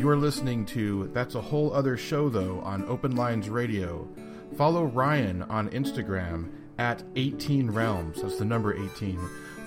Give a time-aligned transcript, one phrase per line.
[0.00, 4.08] You're listening to That's a Whole Other Show, though, on Open Lines Radio.
[4.56, 8.22] Follow Ryan on Instagram at 18 Realms.
[8.22, 9.20] That's the number 18.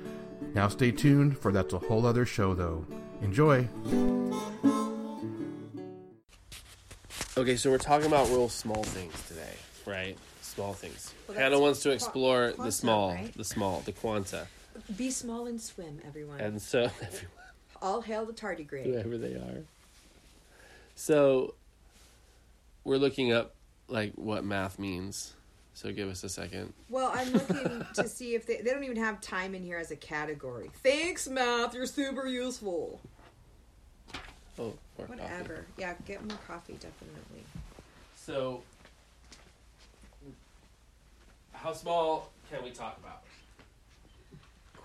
[0.56, 2.88] Now stay tuned for That's a Whole Other Show, though.
[3.22, 3.70] Enjoy!
[7.38, 9.54] Okay, so we're talking about real small things today,
[9.86, 10.18] right?
[10.42, 11.14] Small things.
[11.28, 13.34] Well, Hannah wants to explore the quanta, small, right?
[13.36, 14.48] the small, the quanta,
[14.96, 16.40] Be small and swim, everyone.
[16.40, 17.32] and so everyone.
[17.82, 18.86] All hail the tardigrade.
[18.86, 19.64] whoever they are.
[20.96, 21.56] So
[22.86, 23.54] we're looking up
[23.90, 25.34] like what math means.
[25.74, 26.72] So give us a second.
[26.90, 29.92] Well, I'm looking to see if they they don't even have time in here as
[29.92, 30.72] a category.
[30.82, 31.74] Thanks, math.
[31.76, 33.02] You're super useful.
[34.58, 35.22] Oh, more coffee.
[35.22, 35.66] Whatever.
[35.78, 37.44] Yeah, get more coffee, definitely.
[38.16, 38.64] So,
[41.54, 43.24] how small can we talk about?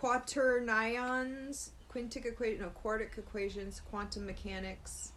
[0.00, 5.12] Quaternions, quintic equation, no, quartic equations, quantum mechanics.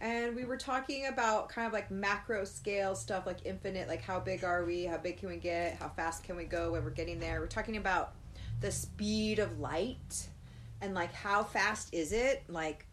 [0.00, 4.20] And we were talking about kind of like macro scale stuff, like infinite, like how
[4.20, 4.84] big are we?
[4.84, 5.76] How big can we get?
[5.80, 7.40] How fast can we go when we're getting there?
[7.40, 8.12] We're talking about
[8.60, 10.28] the speed of light
[10.80, 12.44] and like how fast is it?
[12.48, 12.86] Like,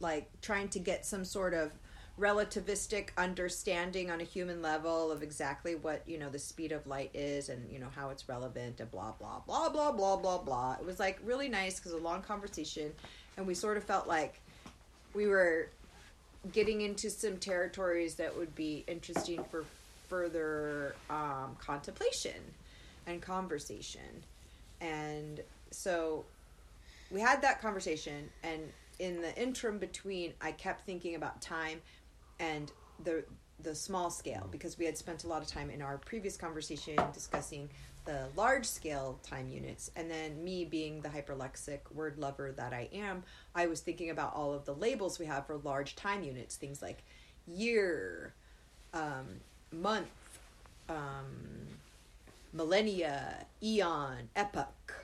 [0.00, 1.72] like trying to get some sort of
[2.18, 7.10] relativistic understanding on a human level of exactly what you know the speed of light
[7.14, 10.76] is and you know how it's relevant and blah blah blah blah blah blah blah.
[10.80, 12.92] It was like really nice because a long conversation
[13.36, 14.40] and we sort of felt like
[15.14, 15.68] we were
[16.52, 19.64] getting into some territories that would be interesting for
[20.08, 22.40] further um, contemplation
[23.06, 24.00] and conversation.
[24.80, 26.24] And so
[27.10, 28.60] we had that conversation and
[28.98, 31.80] in the interim between i kept thinking about time
[32.40, 32.72] and
[33.04, 33.24] the
[33.60, 36.96] the small scale because we had spent a lot of time in our previous conversation
[37.12, 37.68] discussing
[38.08, 39.90] the large scale time units.
[39.94, 43.22] And then me being the hyperlexic word lover that i am
[43.54, 46.80] i was thinking about all of the labels we have for large time units things
[46.80, 47.02] like
[47.46, 48.32] year
[48.94, 49.26] um,
[49.72, 50.08] month
[50.88, 51.26] um,
[52.52, 54.94] millennia eon epoch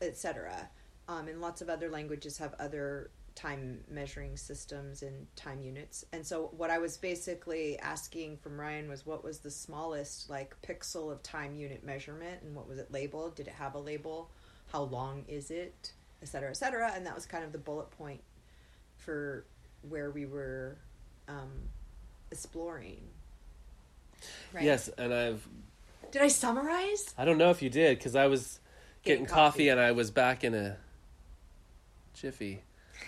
[0.00, 0.68] etc
[1.08, 6.04] um, and lots of other languages have other time measuring systems and time units.
[6.12, 10.56] And so what I was basically asking from Ryan was what was the smallest like
[10.62, 13.36] pixel of time unit measurement and what was it labeled?
[13.36, 14.30] Did it have a label?
[14.72, 15.92] How long is it?
[16.20, 16.90] Et cetera, et cetera.
[16.94, 18.20] And that was kind of the bullet point
[18.96, 19.44] for
[19.88, 20.76] where we were
[21.28, 21.52] um,
[22.32, 23.00] exploring.
[24.52, 24.64] Right?
[24.64, 25.46] Yes, and I've
[26.10, 27.14] Did I summarize?
[27.16, 28.58] I don't know if you did because I was
[29.04, 29.50] getting, Getting coffee.
[29.50, 29.68] coffee.
[29.68, 30.76] and I was back in a
[32.14, 32.62] jiffy,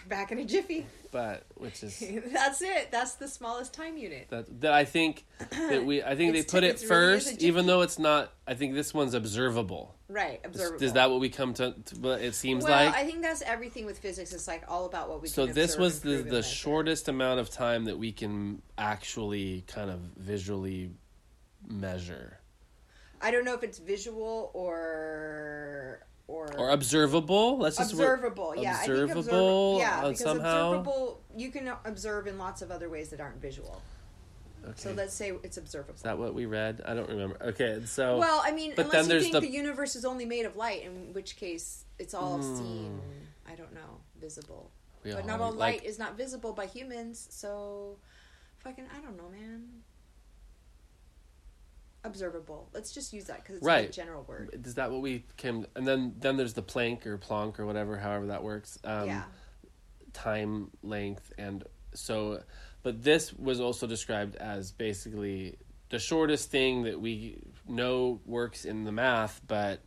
[0.09, 0.87] Back in a jiffy.
[1.11, 1.99] but which is
[2.33, 2.91] That's it.
[2.91, 4.28] That's the smallest time unit.
[4.31, 7.43] that that I think that we I think they put t- it it's really first,
[7.43, 8.33] even though it's not.
[8.47, 9.95] I think this one's observable.
[10.09, 10.41] Right.
[10.43, 10.84] Is, Observable.
[10.84, 11.73] is that what we come to?
[11.73, 12.95] to it seems well, like.
[12.95, 14.33] I think that's everything with physics.
[14.33, 15.28] It's like all about what we.
[15.28, 20.01] so this was the the shortest amount of time that we can actually kind of
[20.17, 20.91] visually
[21.69, 22.41] measure
[23.21, 27.58] I don't know if it's visual or or, or observable.
[27.58, 28.54] Let's just observable.
[28.56, 30.68] yeah, observable, observ- yeah, uh, because somehow?
[30.70, 33.82] observable you can observe in lots of other ways that aren't visual.
[34.62, 34.72] Okay.
[34.76, 35.94] So let's say it's observable.
[35.94, 36.82] Is that what we read?
[36.84, 37.36] I don't remember.
[37.42, 39.48] Okay, so well, I mean, but unless then you think the- the...
[39.50, 42.56] universe is only made of light, in which case it's all Hmm.
[42.56, 43.00] seen.
[43.50, 44.70] I don't know, visible.
[45.02, 47.97] we but all- not all like, light is not visible by humans, so
[48.58, 49.64] fucking I don't know, man.
[52.03, 52.69] Observable.
[52.72, 53.87] Let's just use that because it's a Right.
[53.87, 54.61] good general word.
[54.65, 55.66] Is that what we came?
[55.75, 58.78] And then then there's the Planck or plonk or whatever, however that works.
[58.84, 59.25] Um, yeah.
[60.12, 62.43] Time length and so,
[62.83, 65.56] but this was also described as basically
[65.91, 69.81] the shortest thing that we know works in the math, but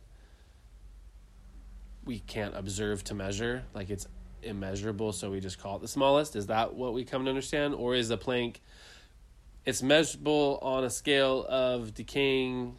[2.04, 3.64] we can't observe to measure.
[3.74, 4.06] Like it's
[4.42, 6.36] immeasurable, so we just call it the smallest.
[6.36, 8.56] Is that what we come to understand, or is the Planck?
[9.66, 12.76] It's measurable on a scale of decaying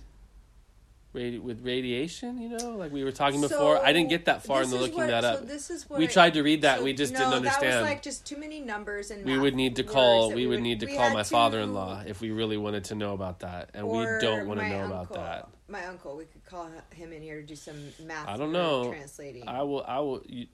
[1.15, 3.83] radi- with radiation, you know, like we were talking before.
[3.83, 5.47] I didn't get that far in the looking what- that so up.
[5.47, 7.73] this is what We I- tried to read that, so- we just no, didn't understand.
[7.73, 10.45] That was like just too many numbers and we would need to call that we
[10.45, 13.71] would need to call my to- father-in-law if we really wanted to know about that
[13.73, 14.95] and we don't want to know uncle.
[15.01, 18.27] about that My uncle, we could call him in here to do some math.
[18.27, 18.89] I don't know.
[18.91, 19.47] Translating.
[19.47, 20.45] i will i will you,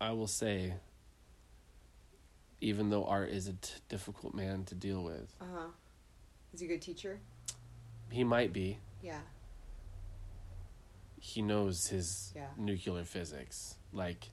[0.00, 0.74] i will say
[2.60, 5.66] even though art is a t- difficult man to deal with Uh huh.
[6.52, 7.20] Is he a good teacher?
[8.10, 9.20] he might be Yeah.
[11.20, 12.48] he knows his Yeah.
[12.56, 14.30] nuclear physics like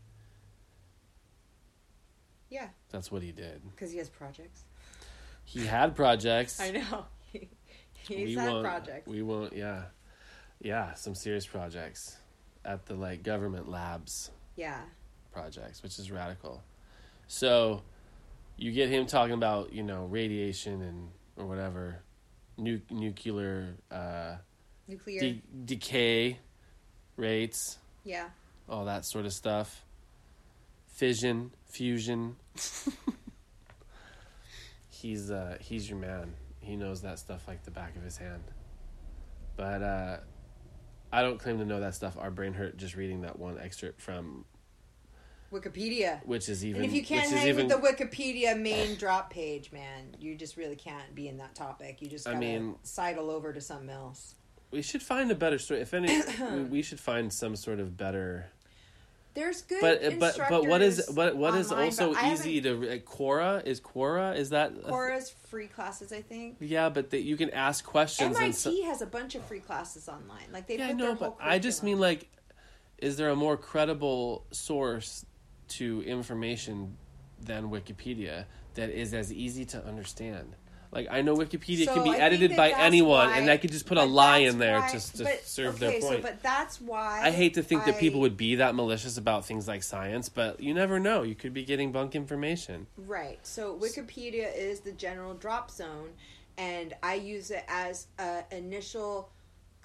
[2.49, 4.63] Yeah, that's what he did because he has projects.
[5.43, 6.59] he had projects.
[6.61, 7.05] I know.
[7.31, 7.47] He's
[8.09, 9.07] we had won't, projects.
[9.07, 9.53] We won't.
[9.53, 9.85] Yeah,
[10.61, 10.93] yeah.
[10.93, 12.15] Some serious projects
[12.63, 14.81] at the like government labs yeah.
[15.33, 16.63] projects, which is radical.
[17.27, 17.81] So,
[18.57, 22.01] you get him talking about you know radiation and or whatever,
[22.57, 24.35] nu- nuclear uh,
[24.87, 25.19] Nuclear.
[25.19, 26.39] de- decay
[27.17, 28.29] rates, yeah.
[28.69, 29.83] all that sort of stuff.
[30.87, 32.37] Fission, fusion.
[34.89, 36.33] he's uh he's your man.
[36.59, 38.43] He knows that stuff like the back of his hand.
[39.57, 40.17] But uh
[41.11, 42.17] I don't claim to know that stuff.
[42.17, 44.45] Our brain hurt just reading that one excerpt from
[45.51, 46.25] Wikipedia.
[46.25, 49.71] which is even And if you can't hang even with the Wikipedia main drop page,
[49.71, 52.01] man, you just really can't be in that topic.
[52.01, 54.35] You just I gotta mean- sidle over to something else.
[54.71, 55.81] we should find a better story.
[55.81, 56.21] If any
[56.69, 58.47] we, should find some sort of better
[59.33, 63.05] There's good but but but what is what what is online, also easy to like,
[63.05, 66.57] Quora is Quora is that Quora's free classes, I think.
[66.59, 69.59] yeah but that you can ask questions and MIT so, has a bunch of free
[69.59, 70.47] classes online.
[70.51, 72.29] Like they yeah I put but I just mean like
[72.97, 75.25] is there a more credible source
[75.67, 76.97] to information
[77.41, 78.45] than Wikipedia
[78.75, 80.55] that is as easy to understand
[80.95, 83.71] like I know Wikipedia So can be I edited by anyone why- and I could
[83.71, 86.21] just put a lie in there why- to, to but- serve okay, their point So,
[86.21, 89.67] but that's why I hate to think that people would be that malicious about things
[89.67, 91.23] like science, but you never know.
[91.23, 92.87] You could be getting bunk information.
[92.97, 93.39] Right.
[93.45, 96.11] So Wikipedia is the general drop zone,
[96.57, 99.29] and I use it as a initial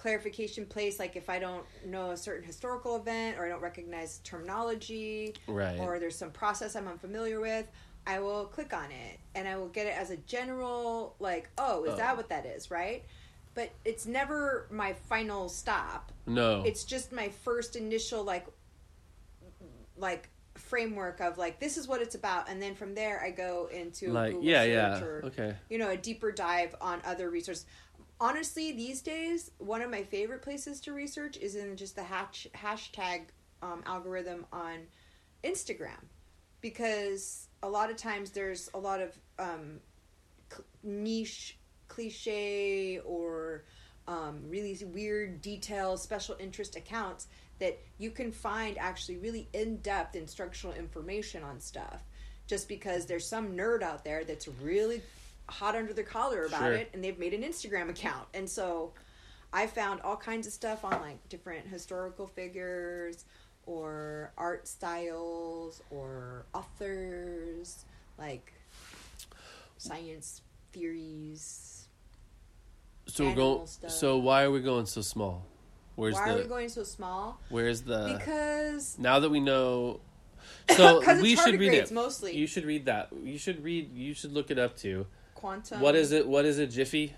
[0.01, 0.99] clarification place.
[0.99, 5.79] Like if I don't know a certain historical event or I don't recognize terminology, Right.
[5.79, 7.67] or there's some process I'm unfamiliar with,
[8.07, 11.85] I will click on it and I will get it as a general like, oh,
[11.85, 11.97] is Oh.
[11.97, 12.71] that what that is?
[12.71, 13.05] Right.
[13.53, 16.13] But it's never my final stop.
[16.27, 16.63] No.
[16.65, 18.47] It's just my first initial like
[19.99, 23.69] like framework of like this is what it's about and then from there I go
[23.73, 25.01] into like Google yeah, yeah.
[25.03, 25.55] or Okay.
[25.69, 27.67] you know a deeper dive on other resources.
[28.21, 32.47] Honestly, these days, one of my favorite places to research is in just the hash,
[32.55, 33.23] hashtag
[33.63, 34.81] um, algorithm on
[35.43, 36.05] Instagram.
[36.61, 39.81] Because a lot of times there's a lot of um,
[40.83, 41.57] niche
[41.89, 43.65] cliche or
[44.07, 47.27] um, really weird detail special interest accounts
[47.59, 52.03] that you can find actually really in-depth instructional information on stuff.
[52.47, 55.01] Just because there's some nerd out there that's really
[55.51, 56.73] hot under the collar about Sure.
[56.73, 58.93] it and they've made an instagram account and so
[59.53, 63.25] i found all kinds of stuff on like different historical figures
[63.67, 67.85] or art styles or authors
[68.19, 68.53] like
[69.79, 70.43] science
[70.73, 71.89] theories
[73.07, 73.67] So we're going.
[73.67, 73.91] stuff.
[73.91, 75.45] So why are we going so small?
[75.97, 76.39] Where's why the?
[76.39, 78.17] are we going so small where's the?
[78.19, 80.01] because now that we know.
[80.77, 81.91] So we should read it.
[81.91, 82.37] mostly.
[82.37, 83.09] You should read that.
[83.25, 83.93] You should read.
[83.93, 85.05] You should look it up too.
[85.41, 86.27] Quantum what is it?
[86.29, 87.15] What is a jiffy?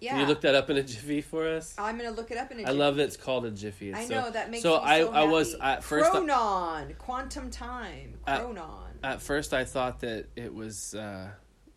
[0.00, 1.74] yeah Can you look that up in a jiffy for us?
[1.78, 2.76] i'm gonna look it up in a I jiffy.
[2.76, 3.90] I love that it's called a jiffy.
[3.90, 6.10] It's I so- know that makes so me I so I was at first.
[6.10, 8.86] Chronon, quantum time, At- chronon.
[9.02, 11.30] At first, I thought that it was uh,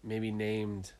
[0.03, 0.91] maybe named.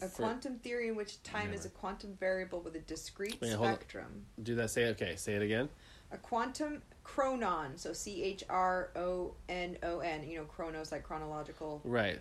[0.00, 4.26] a quantum theory in which time is a quantum variable with a discrete Wait, spectrum.
[4.42, 4.70] Do that?
[4.70, 5.16] Say okay.
[5.16, 5.68] Say it again.
[6.12, 10.28] A quantum chronon, so C H R O N O N.
[10.28, 11.80] You know, chronos like chronological.
[11.84, 12.20] Right.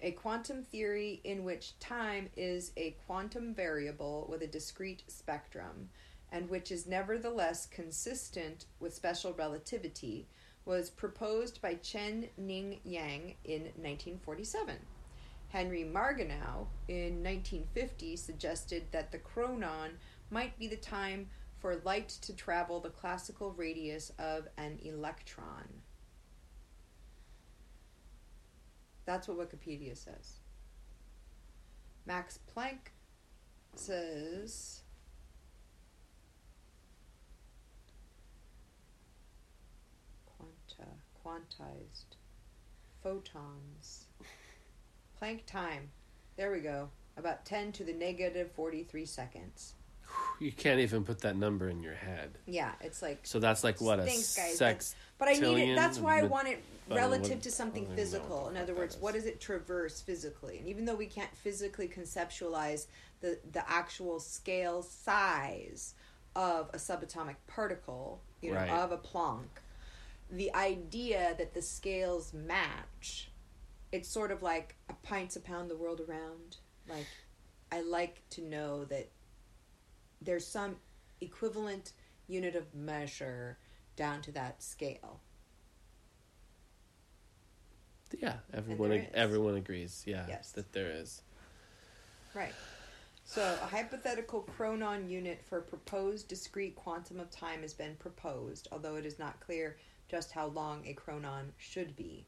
[0.00, 5.88] A quantum theory in which time is a quantum variable with a discrete spectrum,
[6.32, 10.26] and which is nevertheless consistent with special relativity,
[10.64, 14.76] was proposed by Chen Ning Yang in 1947.
[15.48, 19.90] Henry Margenau in 1950 suggested that the chronon
[20.30, 21.28] might be the time
[21.64, 25.66] for light to travel the classical radius of an electron.
[29.06, 30.40] That's what Wikipedia says.
[32.04, 32.90] Max Planck
[33.76, 34.82] says
[40.26, 40.90] quanta
[41.24, 42.18] quantized
[43.02, 44.08] photons
[45.22, 45.88] Planck time.
[46.36, 46.90] There we go.
[47.16, 49.76] About 10 to the negative 43 seconds.
[50.40, 52.38] You can't even put that number in your head.
[52.46, 54.56] Yeah, it's like So that's like what a Thanks, guys.
[54.58, 54.94] sex.
[55.16, 55.76] But I need it.
[55.76, 58.02] That's why I want it I don't know relative what- to something don't even know
[58.02, 58.48] physical.
[58.48, 60.58] In other words, what does it traverse physically?
[60.58, 62.86] And even though we can't physically conceptualize
[63.20, 65.94] the the actual scale size
[66.36, 68.70] of a subatomic particle, you know, Right.
[68.70, 69.46] of a Planck,
[70.30, 73.30] the idea that the scales match,
[73.92, 76.56] it's sort of like a pints a pound the world around.
[76.88, 77.06] Like,
[77.70, 79.08] I like to know that
[80.24, 80.76] there's some
[81.20, 81.92] equivalent
[82.26, 83.58] unit of measure
[83.96, 85.20] down to that scale.
[88.18, 90.04] Yeah, everyone ag- everyone agrees.
[90.06, 90.52] Yeah, Yes.
[90.52, 91.22] that there is.
[92.34, 92.54] Right.
[93.26, 98.96] So, a hypothetical chronon unit for proposed discrete quantum of time has been proposed, although
[98.96, 99.78] it is not clear
[100.08, 102.26] just how long a chronon should be.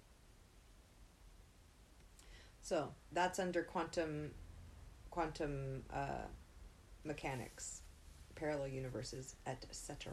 [2.62, 4.33] So, that's under quantum
[5.11, 6.26] quantum uh,
[7.05, 7.83] mechanics,
[8.37, 10.12] parallel universes, etc.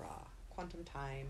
[0.49, 1.27] Quantum time.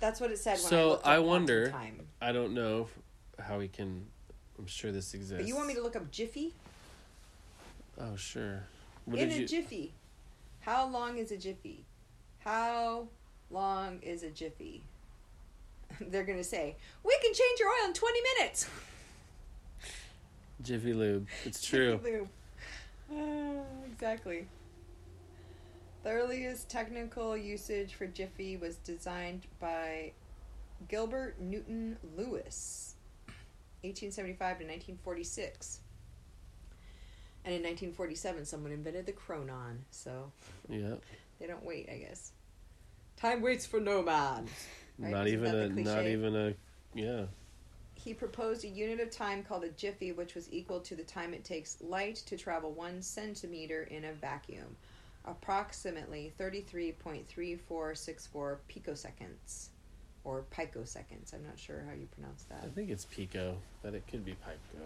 [0.00, 2.06] That's what it said when I So, looked I wonder- time.
[2.20, 2.88] I don't know
[3.38, 4.06] how we can.
[4.58, 5.36] I'm sure this exists.
[5.42, 6.54] But you want me to look up Jiffy?
[7.98, 8.64] Oh sure.
[9.04, 9.46] What in a you?
[9.46, 9.92] jiffy.
[10.60, 11.84] How long is a jiffy?
[12.40, 13.08] How
[13.50, 14.82] long is a jiffy?
[16.00, 18.68] They're gonna say we can change your oil in twenty minutes.
[20.62, 21.26] Jiffy Lube.
[21.44, 21.98] It's true.
[21.98, 22.28] Jiffy Lube.
[23.12, 23.62] Ah,
[23.92, 24.46] exactly.
[26.04, 30.12] The earliest technical usage for jiffy was designed by
[30.86, 32.96] Gilbert Newton Lewis,
[33.80, 35.80] 1875 to 1946.
[37.46, 39.78] And in 1947, someone invented the chronon.
[39.90, 40.30] So
[40.68, 40.96] yeah.
[41.40, 42.32] they don't wait, I guess.
[43.16, 44.46] Time waits for no man.
[44.98, 45.10] Right?
[45.10, 45.68] Not Isn't even a.
[45.68, 46.54] Not even a.
[46.94, 47.24] Yeah.
[47.94, 51.32] He proposed a unit of time called a jiffy, which was equal to the time
[51.32, 54.76] it takes light to travel one centimeter in a vacuum,
[55.24, 59.68] approximately 33.3464 picoseconds,
[60.24, 61.32] or picoseconds.
[61.34, 62.62] I'm not sure how you pronounce that.
[62.64, 64.84] I think it's Pico, but it could be Pico.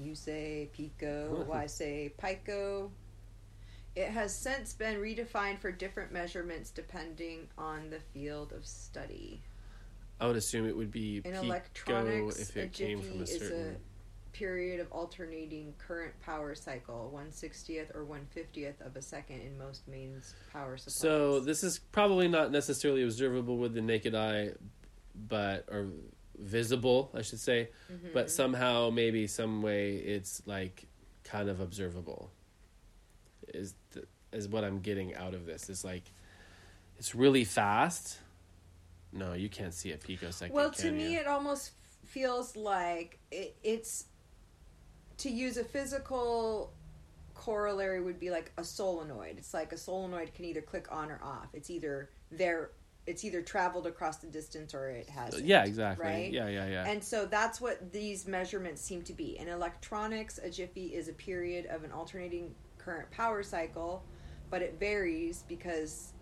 [0.00, 2.90] You say pico, I say pico.
[3.94, 9.42] It has since been redefined for different measurements depending on the field of study.
[10.18, 13.26] I would assume it would be In Pico electronics, if a it came from a
[13.26, 13.76] certain.
[14.32, 19.58] Period of alternating current power cycle, one sixtieth or one fiftieth of a second in
[19.58, 20.96] most mains power supplies.
[20.96, 24.50] So this is probably not necessarily observable with the naked eye,
[25.28, 25.88] but or
[26.38, 27.70] visible, I should say.
[27.92, 28.08] Mm-hmm.
[28.12, 30.86] But somehow, maybe some way, it's like
[31.24, 32.30] kind of observable.
[33.48, 35.68] Is th- is what I'm getting out of this?
[35.68, 36.04] Is like
[36.98, 38.18] it's really fast.
[39.12, 40.54] No, you can't see a picosecond.
[40.54, 41.20] well, to me, you?
[41.20, 41.72] it almost
[42.06, 44.06] feels like it, it's
[45.22, 46.72] to use a physical
[47.34, 49.38] corollary would be like a solenoid.
[49.38, 51.48] It's like a solenoid can either click on or off.
[51.52, 52.70] It's either there.
[53.06, 55.40] It's either traveled across the distance or it has.
[55.40, 56.06] yeah, exactly.
[56.06, 56.32] right?
[56.32, 56.86] Yeah, yeah, yeah.
[56.86, 59.38] And so that's what these measurements seem to be.
[59.38, 64.04] In electronics, a jiffy is a period of an alternating current power cycle,
[64.50, 66.12] but it varies because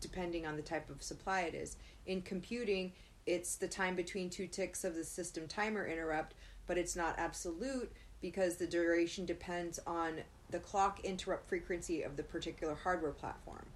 [0.00, 1.76] depending on the type of supply it is.
[2.06, 2.92] In computing,
[3.26, 6.34] it's the time between two ticks of the system timer interrupt,
[6.66, 12.22] but it's not absolute because the duration depends on the clock interrupt frequency of the
[12.22, 13.66] particular hardware platform.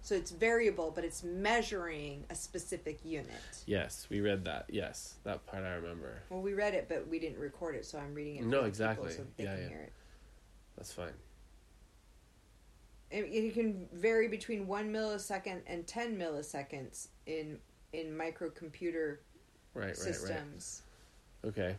[0.00, 3.28] So it's variable, but it's measuring a specific unit.
[3.66, 4.66] yes, we read that.
[4.68, 6.22] Yes, that part I remember.
[6.30, 8.42] Well, we read it, but we didn't record it, so I'm reading it.
[8.44, 9.12] No, the people exactly.
[9.12, 9.66] so Yeah, yeah.
[9.66, 9.92] it.
[10.76, 11.12] That's fine.
[13.10, 17.58] And it can vary between one millisecond and ten milliseconds in
[17.92, 19.18] in microcomputer
[19.74, 20.82] Right, right, systems.
[21.42, 21.48] right.
[21.50, 21.76] Okay.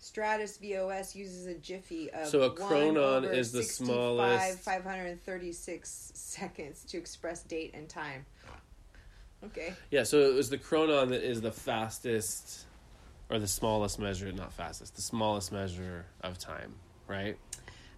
[0.00, 6.12] Stratus VOS uses a jiffy of So a 1 chronon is the 65, smallest- 536
[6.14, 8.24] seconds to express date and time.
[9.44, 9.74] Okay.
[9.90, 12.66] Yeah, so it was the chronon that is the fastest
[13.28, 16.74] or the smallest measure, not fastest, the smallest measure of time,
[17.06, 17.38] right?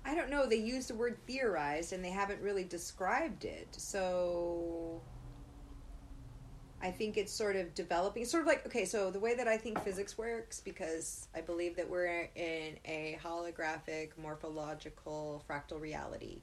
[0.04, 0.46] I don't know.
[0.46, 3.68] They use the word theorized and they haven't really described it.
[3.72, 5.00] So
[6.82, 8.22] I think it's sort of developing.
[8.22, 11.40] It's sort of like, okay, so the way that I think physics works, because I
[11.40, 16.42] believe that we're in a holographic, morphological, fractal reality.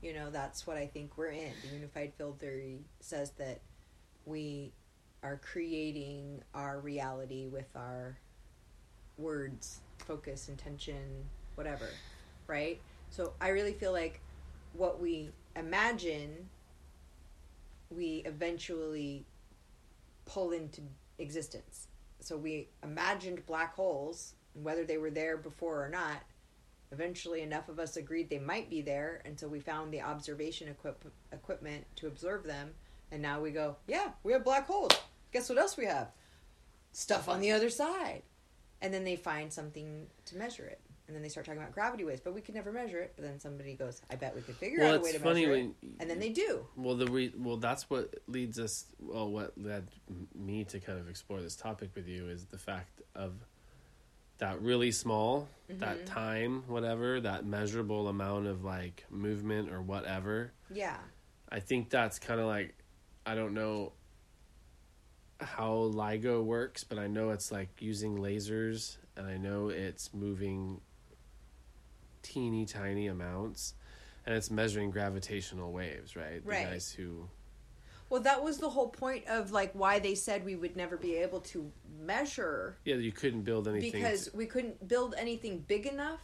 [0.00, 1.52] You know, that's what I think we're in.
[1.68, 3.60] The unified field theory says that
[4.24, 4.72] we
[5.24, 8.16] are creating our reality with our
[9.18, 11.24] words, focus, intention,
[11.56, 11.88] whatever,
[12.46, 12.80] right?
[13.10, 14.20] So I really feel like
[14.72, 16.48] what we imagine,
[17.90, 19.26] we eventually
[20.32, 20.82] pull into
[21.18, 21.88] existence.
[22.20, 26.22] So we imagined black holes, whether they were there before or not.
[26.92, 30.68] Eventually, enough of us agreed they might be there and so we found the observation
[30.68, 32.70] equip- equipment to observe them,
[33.12, 34.92] and now we go, yeah, we have black holes.
[35.32, 36.08] Guess what else we have?
[36.92, 38.22] Stuff on the other side.
[38.82, 40.80] And then they find something to measure it.
[41.10, 43.14] And then they start talking about gravity waves, but we could never measure it.
[43.16, 45.24] But then somebody goes, I bet we could figure Well, out a way it's to
[45.24, 45.88] funny measure when it.
[45.98, 46.64] And then they do.
[46.76, 49.88] well the re, well that's what leads us well what led
[50.38, 53.32] me to kind of explore this topic with you is the fact of
[54.38, 56.04] that really small that Mm-hmm.
[56.14, 60.96] time whatever that measurable amount of like movement or whatever Yeah.
[61.50, 62.76] I think that's kind of like
[63.26, 63.94] I don't know
[65.40, 70.80] how LIGO works, but I know it's like using lasers, and I know it's moving
[72.22, 73.74] teeny tiny amounts,
[74.26, 76.40] and it's measuring gravitational waves, right?
[76.44, 76.64] Right.
[76.66, 77.28] The guys who
[78.08, 81.16] Well, that was the whole point of like why they said we would never be
[81.16, 85.86] able to measure yeah, you couldn't build anything because to- we couldn't build anything big
[85.86, 86.20] enough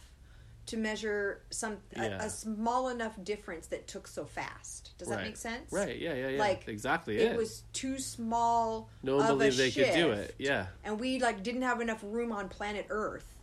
[0.65, 2.23] to measure some a, Yeah.
[2.25, 4.91] a small enough difference that took so fast.
[4.97, 5.71] Does that make sense?
[5.71, 5.97] right?
[5.97, 6.39] Yeah, yeah, yeah.
[6.39, 7.37] Like, exactly It it.
[7.37, 8.89] was too small.
[9.01, 10.35] no one of a believed they could do it.
[10.37, 13.36] Yeah, and we like didn't have enough room on planet Earth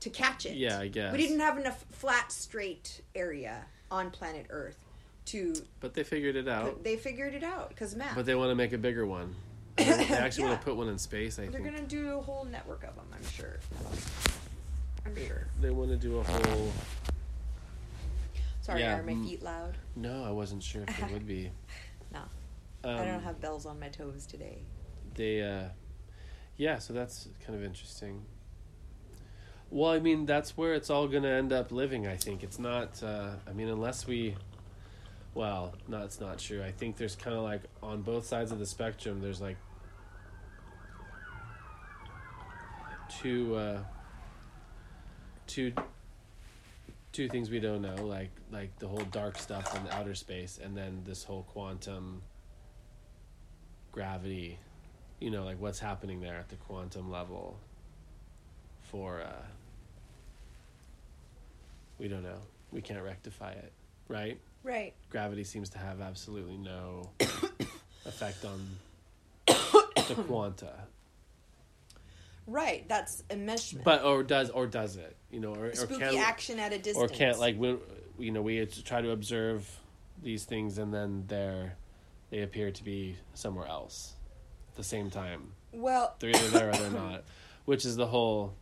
[0.00, 0.56] to catch it.
[0.56, 1.12] Yeah, I guess.
[1.12, 4.78] we didn't have enough flat, straight area on planet Earth
[5.26, 5.54] to.
[5.80, 6.82] but they figured it out.
[6.82, 8.14] They figured it out because math.
[8.14, 9.34] But they want to make a bigger one.
[9.76, 10.50] They actually Yeah.
[10.50, 11.38] want to put one in space.
[11.38, 11.52] I think.
[11.52, 13.06] They're think gonna do a whole network of them.
[13.14, 13.58] I'm sure.
[15.06, 15.46] I'm sure.
[15.60, 16.72] they want to do a whole.
[18.62, 19.26] Sorry, Yeah, are my mm.
[19.26, 19.76] feet loud?
[19.96, 21.50] No, I wasn't sure if they would be.
[22.12, 22.20] No.
[22.82, 24.58] Um, I don't have bells on my toes today.
[25.14, 25.68] they uh
[26.56, 28.20] yeah so that's kind of interesting
[29.70, 32.42] well i mean that's where it's all going to end up living i think.
[32.42, 34.34] It's not uh i mean unless we
[35.34, 36.62] well no it's not true.
[36.62, 39.56] I think there's kind of like on both sides of the spectrum there's like
[43.20, 43.78] two uh
[45.46, 45.72] two
[47.12, 50.76] two things we don't know like like the whole dark stuff in outer space and
[50.76, 52.22] then this whole quantum
[53.92, 54.58] gravity
[55.18, 57.58] you know like what's happening there at the quantum level
[58.82, 59.42] for uh
[62.00, 62.38] we don't know
[62.72, 63.72] we can't rectify it
[64.08, 64.94] right Right.
[65.10, 67.10] gravity seems to have absolutely no
[68.04, 68.66] effect on
[69.46, 70.72] the quanta
[72.46, 72.88] Right.
[72.88, 73.84] That's enmeshment.
[73.84, 76.78] but or does or does it you know or, or Spooky can, action at a
[76.78, 77.76] distance, or can't like we
[78.18, 79.68] you know we try to observe
[80.20, 81.76] these things and then they're
[82.30, 84.14] they appear to be somewhere else
[84.70, 87.22] at the same time Well, they're either there or they're not
[87.66, 88.54] which is the whole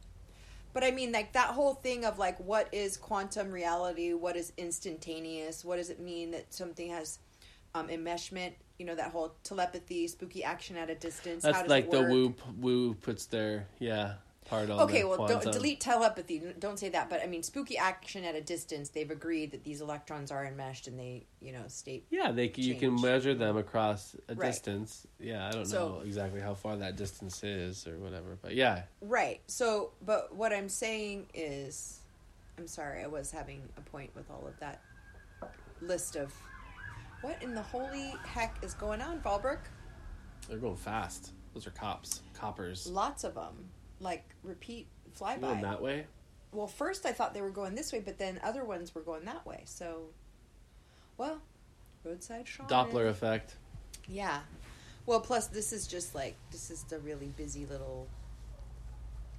[0.72, 4.12] but I mean, like that whole thing of like, what is quantum reality?
[4.12, 5.64] What is instantaneous?
[5.64, 7.18] What does it mean that something has
[7.74, 8.52] um, enmeshment?
[8.78, 11.44] You know, that whole telepathy, spooky action at a distance.
[11.44, 14.14] How that's does like it the woo woo puts their yeah
[14.48, 16.42] part on Okay, well, don't delete telepathy.
[16.58, 17.08] Don't say that.
[17.10, 18.88] But I mean, spooky action at a distance.
[18.88, 22.62] They've agreed that these electrons are enmeshed, and they, you know, state yeah they c-
[22.62, 24.50] you can measure them across a Right.
[24.50, 28.54] distance yeah i don't So- know exactly how far that distance is or whatever but
[28.54, 29.40] yeah Right.
[29.46, 32.00] So, but what I'm saying is,
[32.58, 34.80] I'm sorry, I was having a point with all of that
[35.80, 36.32] list of
[37.22, 39.60] what in the holy heck is going on, Valbrook?
[40.48, 43.68] they're going fast those are cops coppers Lots of them,
[44.00, 44.86] like repeat
[45.20, 46.06] You going that way
[46.52, 49.24] Well, first I thought they were going this way, but then other ones were going
[49.24, 49.62] that way.
[49.64, 50.04] So,
[51.16, 51.40] well,
[52.04, 52.70] roadside shaman.
[52.70, 53.56] doppler effect
[54.06, 54.40] Yeah.
[55.06, 58.08] Well, plus this is just like this is the really busy little.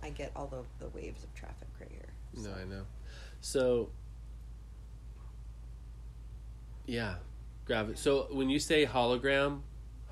[0.01, 2.43] I get all the the waves of traffic right here.
[2.43, 2.83] No, I know.
[3.41, 3.89] So,
[6.85, 7.15] yeah,
[7.65, 9.61] gravi- So when you say hologram,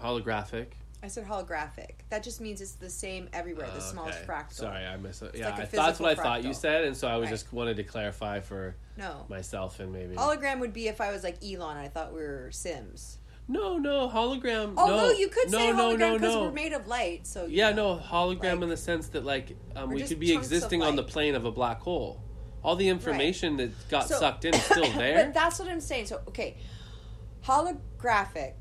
[0.02, 0.68] holographic,
[1.04, 1.92] I said holographic.
[2.10, 3.68] That just means it's the same everywhere.
[3.68, 4.28] The uh, smallest okay.
[4.28, 4.54] fractal.
[4.54, 5.36] Sorry, I missed it.
[5.36, 6.56] Yeah, like a I thought that's what I physical thought you fractal.
[6.56, 7.32] said, and so I was Right.
[7.34, 9.26] just wanted to clarify for No.
[9.30, 10.16] myself and maybe.
[10.16, 11.78] Hologram would be if I was like Elon.
[11.78, 13.20] I thought we were Sims.
[13.48, 14.74] no, no hologram.
[14.76, 16.44] Although no, you could no, say no, hologram no, because no.
[16.46, 17.28] we're made of light.
[17.28, 17.96] So you Yeah, know.
[17.96, 20.48] no hologram like- in the sense that like um, We're we just could be chunks
[20.48, 21.12] of existing on the light.
[21.12, 22.22] plane of a black hole.
[22.64, 25.26] All the information that got So- sucked in is still there.
[25.26, 26.08] but that's what I'm saying.
[26.08, 26.58] So okay,
[27.46, 28.54] holographic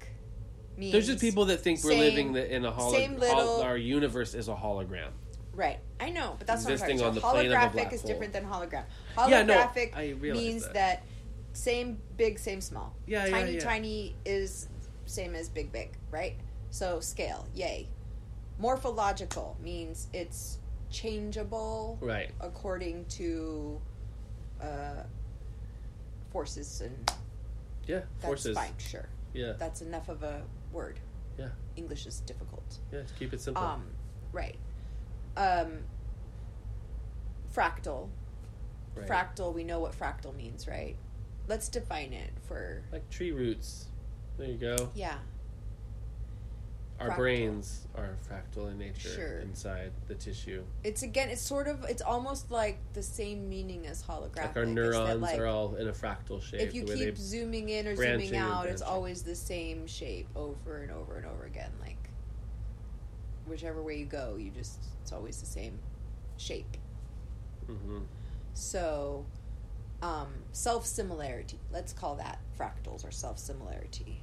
[0.77, 3.19] means There's just people that think we're living the, in a hologram.
[3.31, 5.11] hol- our universe is a hologram.
[5.55, 7.75] Right, I know, but that's Existing what I'm talking about.
[7.75, 8.85] a Holographic is different than hologram.
[9.29, 10.75] Yeah, no, Holographic means that.
[10.75, 11.05] that.
[11.55, 12.95] same big, same small.
[13.07, 13.61] Yeah, yeah, tiny, yeah.
[13.61, 14.69] tiny is
[15.07, 16.35] same as big, big, right?
[16.71, 17.89] So scale, yay.
[18.59, 20.59] Morphological means it's
[20.91, 22.31] changeable Right.
[22.41, 23.81] according to
[24.61, 25.03] uh,
[26.33, 27.11] forces and
[27.87, 28.01] Yeah.
[28.19, 28.57] that's Forces.
[28.57, 29.09] fine, sure.
[29.33, 29.53] Yeah.
[29.59, 30.43] That's enough of a
[30.77, 31.01] word.
[31.39, 31.49] Yeah.
[31.75, 32.79] English is difficult.
[32.93, 33.03] Yeah.
[33.03, 33.65] Just keep it simple.
[33.65, 33.87] Um,
[34.33, 34.57] right.
[35.37, 35.79] Um,
[37.55, 38.09] fractal.
[38.95, 39.09] right.
[39.09, 39.53] Fractal.
[39.53, 40.97] We know what fractal means, right?
[41.49, 42.83] Let's define it for.
[42.93, 43.87] Like tree roots.
[44.39, 44.91] There you go.
[44.95, 45.19] Yeah.
[46.99, 47.17] Our Fractal.
[47.17, 49.39] brains are fractal in nature Sure.
[49.41, 50.65] inside the tissue.
[50.83, 51.29] It's again.
[51.29, 51.85] It's sort of.
[51.85, 54.37] It's almost like the same meaning as holographic.
[54.37, 56.61] Like our It's that, neurons like, are all in a fractal shape.
[56.61, 60.91] If you keep zooming in or zooming out, it's always the same shape over and
[60.91, 61.71] over and over again.
[61.81, 62.09] Like
[63.47, 65.79] whichever way you go, you just it's always the same
[66.39, 66.77] shape.
[67.69, 68.05] Mhm.
[68.55, 69.27] So,
[70.01, 71.61] um, self similarity.
[71.71, 74.23] Let's call that fractals or self similarity.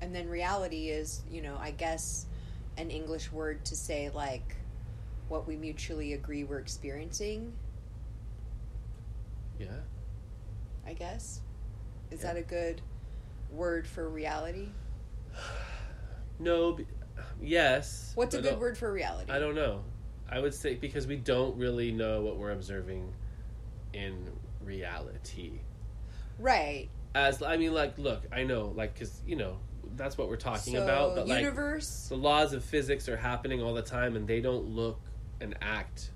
[0.00, 2.26] And then reality is, you know, I guess
[2.76, 4.56] an English word to say like
[5.28, 7.52] what we mutually agree we're experiencing.
[9.58, 9.66] Yeah.
[10.86, 11.40] I guess.
[12.10, 12.32] Is Yeah.
[12.34, 12.80] that a good
[13.50, 14.68] word for reality?
[16.40, 16.72] No.
[16.72, 16.86] b-
[17.42, 18.12] Yes.
[18.14, 19.32] What's a good word for reality?
[19.32, 19.82] I don't know.
[20.30, 23.12] I would say because we don't really know what we're observing
[23.92, 24.30] in
[24.62, 25.60] reality.
[26.38, 26.88] Right.
[27.16, 29.58] As I mean, like, look, I know, like, because you know
[29.98, 31.14] that's what we're talking so, about.
[31.14, 32.06] But like, universe.
[32.08, 34.98] the laws of physics are happening all the time, and they don't look
[35.40, 36.10] and act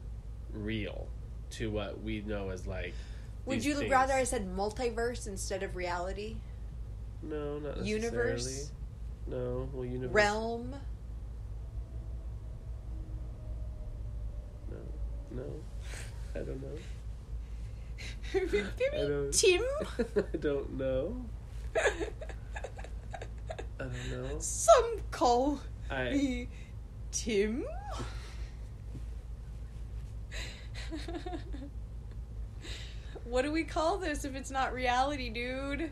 [0.52, 1.08] real
[1.50, 2.94] to what we know as like.
[3.44, 3.90] Would you things.
[3.90, 6.36] rather I said multiverse instead of reality?
[7.22, 7.90] No, not necessarily.
[7.90, 8.70] Universe?
[9.26, 10.14] No, well, universe.
[10.14, 10.74] Realm?
[14.70, 14.78] No,
[15.30, 15.44] no,
[16.34, 16.78] I don't know.
[18.94, 19.32] I don't.
[19.32, 19.62] Tim?
[20.34, 21.24] I don't know.
[23.82, 24.38] I don't know.
[24.38, 26.48] Some call I me
[27.10, 27.64] Tim?
[33.24, 35.90] what do we call this if it's not reality, dude?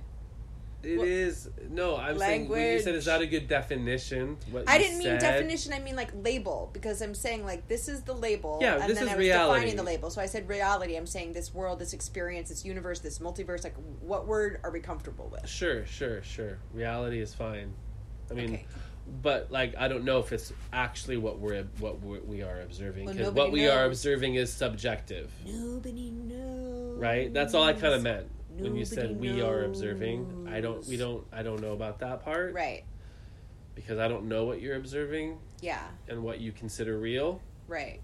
[0.82, 1.96] It What- is no.
[1.96, 2.96] I'm saying when you said Language.
[2.98, 4.38] it's not a good definition.
[4.50, 8.02] What I didn't mean definition, I mean like label, because I'm saying like this is
[8.02, 8.58] the label.
[8.62, 9.54] Yeah, and this then is I was reality.
[9.60, 10.10] defining the label.
[10.10, 10.96] So I said reality.
[10.96, 14.80] I'm saying this world, this experience, this universe, this multiverse, like what word are we
[14.80, 15.46] comfortable with?
[15.48, 16.58] Sure, sure, sure.
[16.72, 17.74] Reality is fine.
[18.30, 18.64] I mean, Okay.
[19.22, 23.04] but like I don't know if it's actually what we're what we're, we are observing
[23.04, 26.98] Well, because nobody what we are observing is subjective, Nobody knows.
[26.98, 27.34] right?
[27.34, 30.48] That's all I kind of meant when you said Nobody we are observing.
[30.50, 30.86] I don't.
[30.86, 31.24] We don't.
[31.32, 32.84] I don't know about that part Right.
[33.74, 35.82] because I don't know what you're observing Yeah.
[36.08, 37.40] and what you consider real.
[37.68, 38.00] Right.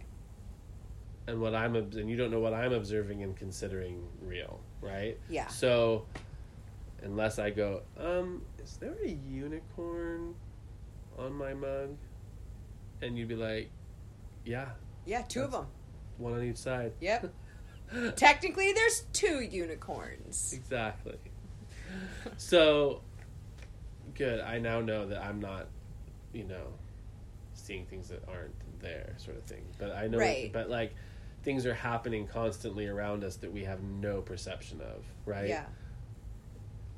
[1.28, 5.18] and what I'm and you don't know what I'm observing and considering real, right?
[5.28, 5.48] Yeah.
[5.48, 6.06] So
[7.02, 10.36] unless I go, um, is there a unicorn
[11.18, 11.96] on my mug?
[13.02, 13.70] And you'd be like,
[14.44, 14.68] yeah,
[15.04, 15.66] Yeah, two of them.
[16.18, 16.92] one on each side.
[17.00, 17.32] Yep.
[18.16, 20.52] Technically, there's two unicorns.
[20.52, 21.16] exactly.
[22.36, 23.02] So
[24.14, 24.40] good.
[24.40, 25.66] I now know that I'm not,
[26.32, 26.66] you know,
[27.54, 29.64] seeing things that aren't there, sort of thing.
[29.78, 30.52] But I know, Right.
[30.52, 30.94] but like
[31.42, 35.48] things are happening constantly around us that we have no perception of, right?
[35.48, 35.66] Yeah.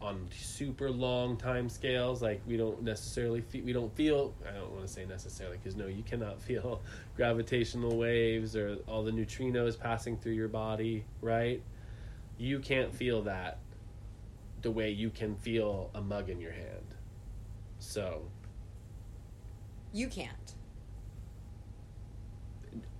[0.01, 4.33] On super long time scales, like we don't necessarily feel, we don't feel.
[4.49, 6.81] I don't want to say necessarily because no, you cannot feel
[7.17, 11.61] gravitational waves or all the neutrinos passing through your body, right?
[12.39, 13.59] You can't feel that
[14.63, 16.95] the way you can feel a mug in your hand.
[17.81, 18.23] So
[19.93, 20.55] You can't.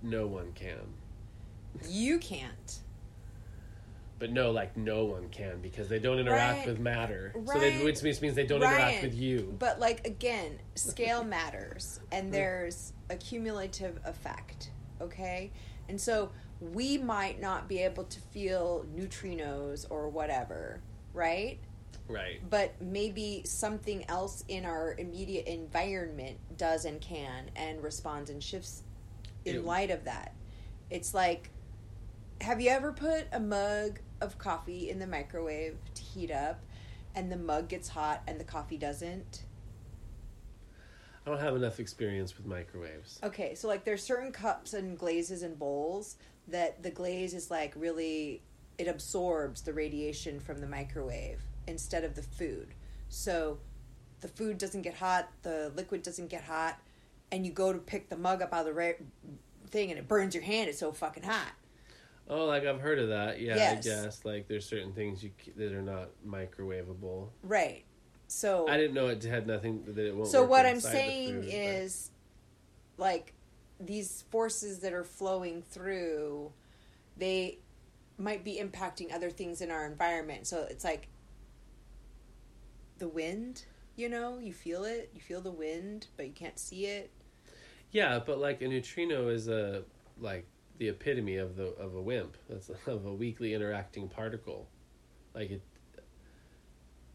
[0.01, 0.79] no one can.
[1.87, 2.79] You can't.
[4.19, 7.33] But no, like no one can because they don't interact Ryan- with matter.
[7.45, 9.55] So they, which means means they don't interact with you.
[9.57, 15.51] But like again, scale matters and there's a cumulative effect, okay?
[15.87, 20.81] And so we might not be able to feel neutrinos or whatever,
[21.13, 21.57] right?
[22.09, 22.41] Right.
[22.49, 28.83] But maybe something else in our immediate environment does and can and responds and shifts
[29.45, 29.61] in Ew.
[29.61, 30.35] light of that.
[30.89, 31.51] It's like
[32.41, 36.61] have you ever put a mug of coffee in the microwave to heat up
[37.15, 39.43] and the mug gets hot and the coffee doesn't?
[41.25, 43.19] I don't have enough experience with microwaves.
[43.23, 46.15] Okay, so like there's certain cups and glazes and bowls
[46.47, 48.41] that the glaze is like really
[48.77, 52.73] it absorbs the radiation from the microwave instead of the food.
[53.09, 53.59] So
[54.21, 56.79] the food doesn't get hot, the liquid doesn't get hot,
[57.31, 58.91] and you go to pick the mug up out of the ra-
[59.69, 60.69] thing and it burns your hand.
[60.69, 61.51] It's so fucking hot.
[62.29, 63.41] Oh, like I've heard of that.
[63.41, 63.77] Yeah, Yes.
[63.77, 67.29] I guess like there's certain things you that are not microwavable.
[67.43, 67.85] Right.
[68.27, 70.29] So I didn't know it had nothing that it won't.
[70.29, 72.11] so what I'm saying food, but- is
[72.97, 73.33] like
[73.79, 76.51] these forces that are flowing through
[77.17, 77.57] they
[78.17, 81.07] might be impacting other things in our environment so it's like
[82.97, 83.63] the wind
[83.95, 87.09] you know you feel it you feel the wind but you can't see it
[87.91, 89.83] yeah, but like a neutrino is a
[90.19, 90.45] like
[90.79, 92.35] the epitome of the of a WIMP.
[92.49, 94.67] That's of a weakly interacting particle.
[95.35, 95.61] Like it.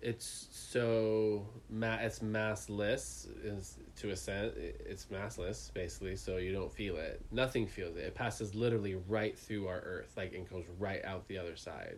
[0.00, 6.70] It's so ma- it's massless is to a sense it's massless basically so you don't
[6.70, 10.66] feel it nothing feels it it passes literally right through our earth like and goes
[10.78, 11.96] right out the other side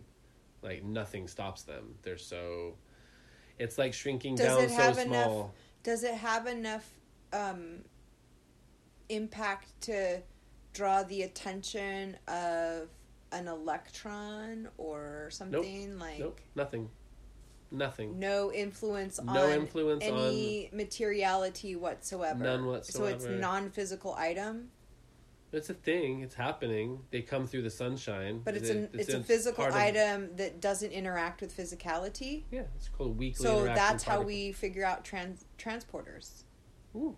[0.62, 2.76] like nothing stops them they're so
[3.59, 5.07] it's like shrinking Does down it so have small
[5.42, 5.50] enough-
[5.83, 6.88] does it have enough
[7.33, 7.79] um
[9.09, 10.22] impact to
[10.76, 12.88] draw the attention of
[13.32, 16.88] an electron or something like nope nothing
[17.72, 18.18] Nothing.
[18.20, 22.44] no influence No on influence any materiality whatsoever.
[22.44, 24.70] None whatsoever So it's non-physical item,
[25.52, 26.20] It's a thing.
[26.20, 27.00] It's happening.
[27.10, 28.40] They come through the sunshine.
[28.44, 32.44] but it's It- an it's, a physical part of- item that doesn't interact with physicality.
[32.52, 33.44] yeah, it's called weakly.
[33.44, 34.26] So that's how particle.
[34.26, 36.44] we figure out trans transporters.
[36.94, 37.16] Ooh.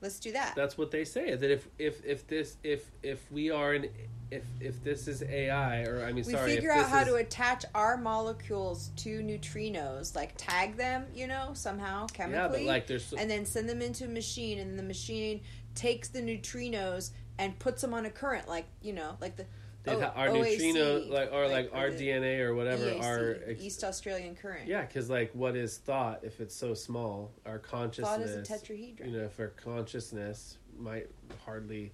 [0.00, 0.54] Let's do that.
[0.54, 1.34] That's what they say.
[1.34, 3.88] That if if if this if if we are an
[4.30, 7.14] if if this is AI or I mean we sorry figure out how is, to
[7.16, 12.38] attach our molecules to neutrinos, like tag them, you know, somehow chemically.
[12.38, 15.40] yeah, but like there's and then send them into a machine and the machine
[15.74, 19.46] takes the neutrinos and puts them on a current like you know like the
[19.88, 23.36] O- oh, ha- our OAC, neutrino like or like, our DNA or whatever EAC, our
[23.46, 24.68] ex- East Australian current.
[24.68, 28.42] Yeah because like what is thought if it's so small our consciousness thought is a
[28.42, 29.06] tetrahedron.
[29.06, 31.08] you know if our consciousness might
[31.44, 31.92] hardly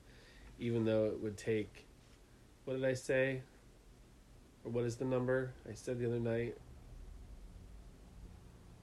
[0.58, 1.86] even though it would take
[2.64, 3.42] what did I say?
[4.64, 5.52] Or what is the number?
[5.70, 6.56] I said the other night.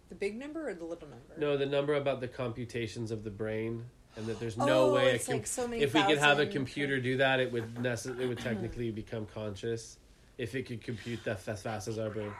[0.09, 1.33] The big number or the little number?
[1.37, 5.15] No the number about the computations of the brain and that there's no oh, way
[5.15, 7.75] it's com- like so many if we could have a computer do that, it would
[7.75, 9.97] necess- it would technically become conscious
[10.37, 12.31] if it could compute that as fast as our brain.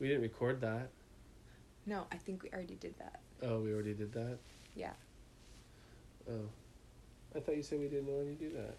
[0.00, 0.90] We didn't record that.
[1.86, 4.38] no I think we already did that Oh, we already did that.
[4.74, 4.92] Yeah.
[6.30, 6.48] Oh,
[7.34, 8.76] I thought you said we didn't already do that.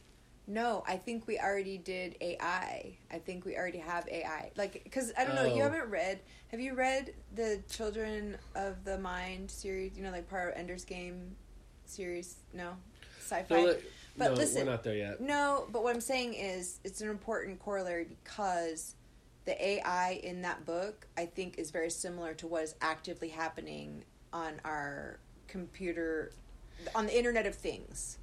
[0.50, 5.14] No I think we already did AI I think we already have AI like because
[5.18, 5.70] I don't know you Oh.
[5.70, 10.52] haven't read have you read the Children of the Mind series you know like part
[10.54, 11.36] of Ender's Game
[11.86, 12.76] series no
[13.22, 13.82] sci-fi No, let-
[14.18, 15.22] But no, listen, we're not there yet.
[15.22, 18.96] No, but what I'm saying is it's an important corollary because
[19.46, 24.04] the AI in that book, I think, is very similar to what is actively happening
[24.34, 26.34] on our computer,
[26.94, 28.18] on the Internet of Things.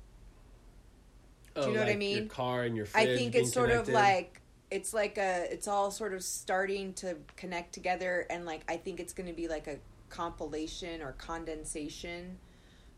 [1.56, 2.16] Oh, you know what I mean?
[2.18, 2.86] Your car and your.
[2.94, 4.40] I think it's sort of like
[4.70, 9.00] it's like a it's all sort of starting to connect together and like I think
[9.00, 9.76] it's going to be like a
[10.10, 12.38] compilation or condensation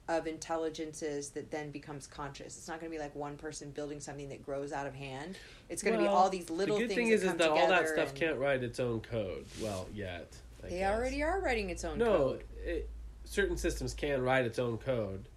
[0.09, 2.57] of intelligences that then becomes conscious.
[2.57, 5.37] It's not going to be like one person building something that grows out of hand.
[5.69, 6.89] It's going to be all these little things.
[6.89, 8.81] the good things thing that is, come is that all that stuff can't write its
[8.81, 9.45] own code.
[9.63, 10.33] Well, yet.
[10.65, 10.97] I They guess.
[10.97, 12.45] already are writing its own No, code.
[12.65, 12.89] it,
[13.25, 15.29] certain systems can write its own code,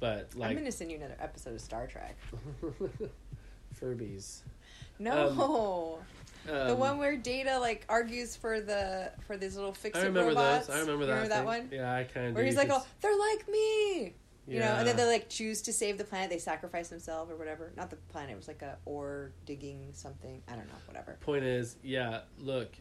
[0.00, 2.16] but I'm going to send you another episode of Star Trek.
[3.80, 4.40] Furbies.
[4.98, 5.98] No.
[6.46, 10.04] the Um, one where Data like argues for the for these little fix I it
[10.06, 10.66] remember robots.
[10.66, 10.76] those.
[10.76, 11.12] I remember that.
[11.12, 11.68] Remember that one?
[11.72, 12.34] Yeah, I kind of.
[12.34, 14.14] Where he's like, "Oh, they're like me,"
[14.48, 16.30] you know, and then they like choose to save the planet.
[16.30, 17.72] They sacrifice themselves or whatever.
[17.76, 18.30] Not the planet.
[18.32, 20.42] It was like a ore digging something.
[20.48, 20.78] I don't know.
[20.86, 21.18] Whatever.
[21.20, 22.20] Point is, yeah.
[22.38, 22.72] Look,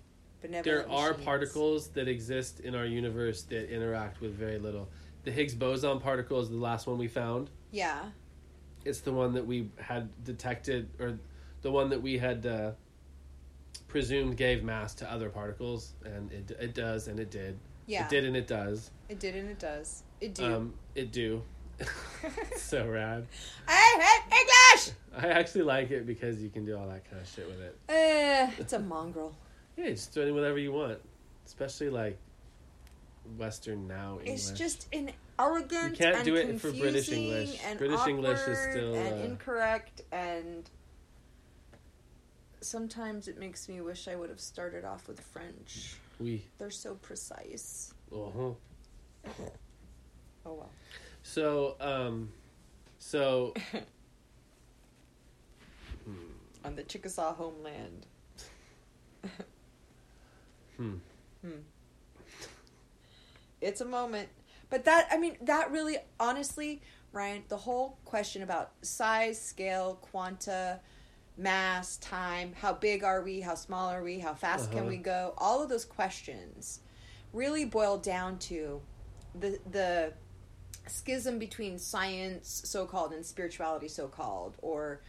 [0.42, 1.26] Benevolent there are machines.
[1.26, 4.88] particles that exist in our universe that interact with very little.
[5.24, 7.50] The Higgs boson particle is the last one we found.
[7.72, 8.06] Yeah.
[8.86, 11.20] It's the one that we had detected, or
[11.62, 12.72] the one that we had uh,
[13.88, 17.58] presumed gave mass to other particles, and it it does, and it did.
[17.86, 18.06] Yeah.
[18.06, 18.92] It did, and it does.
[19.10, 20.04] It did and it does.
[20.20, 20.46] It do.
[20.46, 21.42] Um, it do.
[22.58, 23.26] so rad.
[23.68, 24.96] I hate English.
[25.16, 27.78] I actually like it because you can do all that kind of shit with it.
[27.88, 29.36] Eh, it's a mongrel.
[29.78, 31.00] Yeah, just doing whatever you want,
[31.46, 32.18] especially like
[33.38, 34.50] Western now English.
[34.50, 35.92] It's just an elegant.
[35.92, 37.60] You can't and do it for British English.
[37.66, 40.70] And British English is still, and uh, incorrect, and
[42.62, 45.96] sometimes it makes me wish I would have started off with French.
[46.20, 46.46] we.
[46.58, 47.94] They're so precise.
[48.12, 48.52] Uh-huh.
[50.46, 50.70] Oh well.
[51.24, 52.30] So, um,
[53.00, 53.54] so
[56.66, 58.06] On the Chickasaw homeland.
[60.78, 60.96] hmm.
[61.42, 61.60] Hmm.
[63.68, 64.30] It's a moment.
[64.70, 70.80] But that, I mean, that really, honestly, Ryan, the whole question about size, scale, quanta,
[71.38, 74.90] mass, time, how big are we, how small are we, how fast can Uh-huh.
[74.90, 76.80] we go, all of those questions
[77.34, 78.82] really boil down to
[79.40, 80.14] the, the
[80.88, 85.02] schism between science, so called, and spirituality, so called, or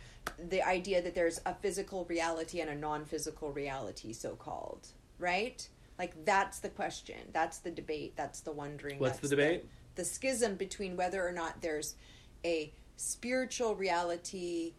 [0.50, 5.68] the idea that there's a physical reality and a non physical reality, so called, right?
[5.98, 7.18] Like that's the question.
[7.32, 8.14] That's the debate.
[8.16, 8.98] That's the wondering.
[8.98, 9.64] What's the debate?
[9.96, 11.96] The, schism between whether or not there's
[12.44, 14.74] a spiritual reality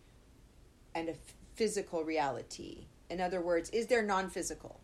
[0.95, 1.13] and a
[1.55, 2.85] physical reality.
[3.09, 4.79] In other words, is there non physical?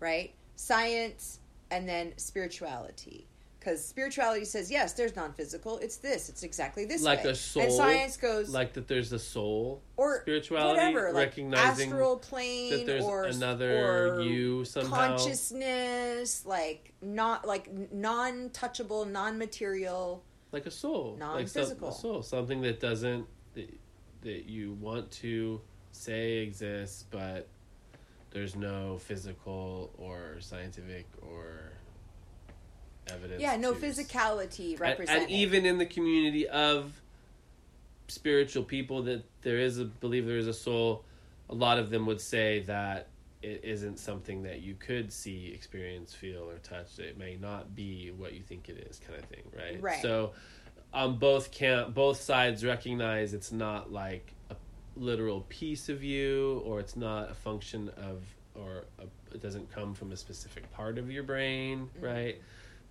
[0.00, 0.34] Right?
[0.56, 1.38] Science
[1.70, 3.26] and then spirituality.
[3.58, 5.78] Because spirituality says, yes, there's non physical.
[5.78, 6.28] It's this.
[6.28, 7.30] It's exactly this Like way.
[7.30, 8.86] a soul, And science goes, like that.
[8.86, 9.82] There's a soul.
[9.96, 13.84] or spirituality, whatever, like recognizing astral plane, that there's or another
[14.16, 15.16] or you somehow.
[15.18, 20.22] consciousness, like not like non-touchable, non-material.
[20.52, 21.88] like a soul, like some- Non-physical.
[21.88, 23.74] a soul, something that doesn't that,
[24.22, 25.60] that you want to
[25.92, 27.48] say exists, but
[28.30, 31.67] there's no physical or scientific or
[33.10, 33.40] evidence.
[33.40, 35.22] Yeah, no physicality and, represented.
[35.22, 37.00] and even in the community of
[38.08, 41.04] spiritual people that there is a believe there is a soul
[41.50, 43.08] a lot of them would say that
[43.42, 48.10] it isn't something that you could see experience feel or touch it may not be
[48.16, 50.00] what you think it is kind of thing right Right.
[50.00, 50.32] so
[50.94, 54.56] um both can't both sides recognize it's not like a
[54.96, 58.22] literal piece of you or it's not a function of
[58.54, 59.02] or a,
[59.34, 62.40] it doesn't come from a specific part of your brain right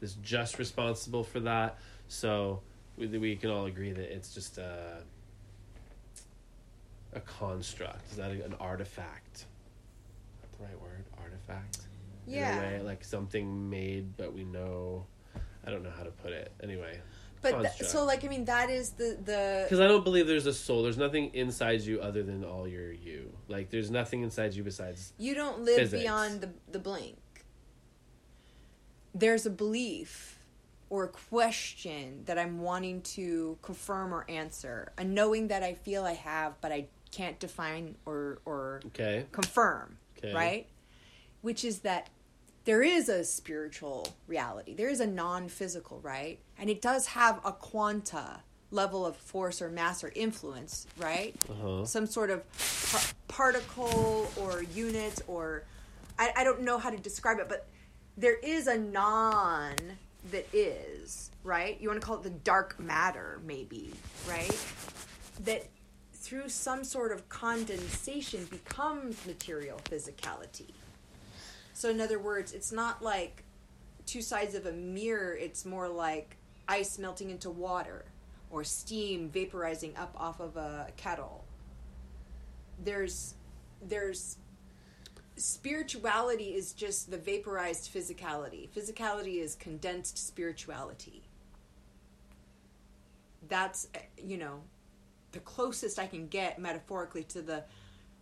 [0.01, 1.77] is just responsible for that.
[2.07, 2.61] So
[2.97, 5.01] we, we can all agree that it's just a
[7.13, 8.11] a construct.
[8.11, 9.37] Is that a, an artifact?
[9.37, 9.45] Is
[10.41, 11.05] that the right word?
[11.19, 11.79] Artifact.
[12.27, 12.51] Yeah.
[12.51, 15.05] In a way, like something made, but we know.
[15.65, 16.51] I don't know how to put it.
[16.63, 16.99] Anyway,
[17.41, 20.45] but th- so like I mean that is the the because I don't believe there's
[20.45, 20.83] a soul.
[20.83, 23.31] There's nothing inside you other than all your you.
[23.47, 25.13] Like there's nothing inside you besides.
[25.17, 26.01] you don't live Physics.
[26.03, 27.17] beyond the the blink.
[29.17, 30.39] There's a belief
[30.89, 36.05] or a question that I'm wanting to confirm or answer, a knowing that I feel
[36.05, 39.25] I have, but I can't define or or Okay.
[39.31, 40.33] confirm, Okay.
[40.33, 40.67] right?
[41.41, 42.09] Which is that
[42.65, 44.73] there is a spiritual reality.
[44.75, 46.37] There is a non-physical, right?
[46.59, 51.33] And it does have a quanta level of force or mass or influence, right?
[51.49, 51.85] Uh-huh.
[51.85, 52.43] Some sort of
[52.91, 55.63] par- particle or unit or
[56.19, 57.67] I, I don't know how to describe it, but
[58.17, 59.75] there is a non
[60.31, 61.79] that is, right?
[61.79, 63.93] You want to call it the dark matter, maybe,
[64.27, 64.65] right?
[65.45, 65.67] That
[66.13, 70.71] through some sort of condensation becomes material physicality.
[71.73, 73.43] So, in other words, it's not like
[74.05, 76.35] two sides of a mirror, it's more like
[76.67, 78.03] ice melting into water
[78.49, 81.45] or steam vaporizing up off of a kettle.
[82.83, 83.35] There's,
[83.81, 84.37] there's,
[85.37, 88.69] spirituality is just the vaporized physicality.
[88.69, 91.23] Physicality is condensed spirituality.
[93.47, 93.87] That's,
[94.21, 94.61] you know,
[95.31, 97.63] the closest I can get metaphorically to the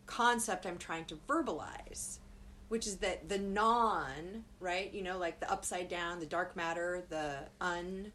[0.05, 2.19] concept I'm trying to verbalize,
[2.67, 4.93] which is that the non, right?
[4.93, 8.11] You know, like the upside down, the dark matter, the un,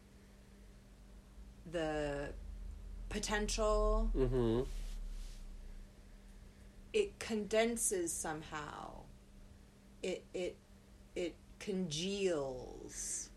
[1.73, 2.29] the
[3.09, 4.63] potential, Mm-hmm.
[6.93, 8.93] It condenses somehow.
[10.03, 10.57] It it
[11.15, 13.29] it congeals.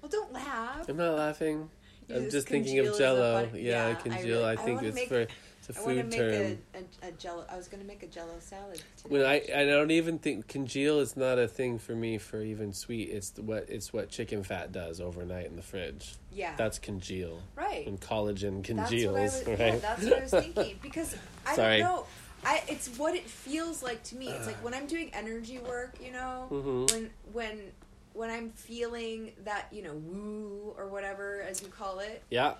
[0.00, 0.88] Well, don't laugh.
[0.88, 1.68] I'm not laughing.
[2.08, 3.46] You I'm just thinking of Jello.
[3.46, 4.38] funny- yeah, yeah, I congeal.
[4.38, 5.20] really- I, I think wanna it's make- for
[5.68, 6.58] it's a I want to food make term.
[7.02, 7.44] a, a, a jello.
[7.48, 8.82] I was going to make a jello salad.
[8.96, 9.08] Today.
[9.08, 12.72] When I I don't even think congeal is not a thing for me for even
[12.72, 13.10] sweet.
[13.10, 16.14] It's what it's what chicken fat does overnight in the fridge.
[16.32, 17.40] yeah, That's congeal.
[17.56, 17.84] right.
[17.86, 19.58] When collagen That's what I congeals, was, right?
[19.58, 22.06] yeah, that's what I was thinking because I don't know.
[22.44, 24.28] I it's what it feels like to me.
[24.28, 26.90] It's like when I'm doing energy work, you know, Mhm.
[26.92, 27.72] when when
[28.12, 32.54] when I'm feeling that you know woo or whatever as you call it, yeah.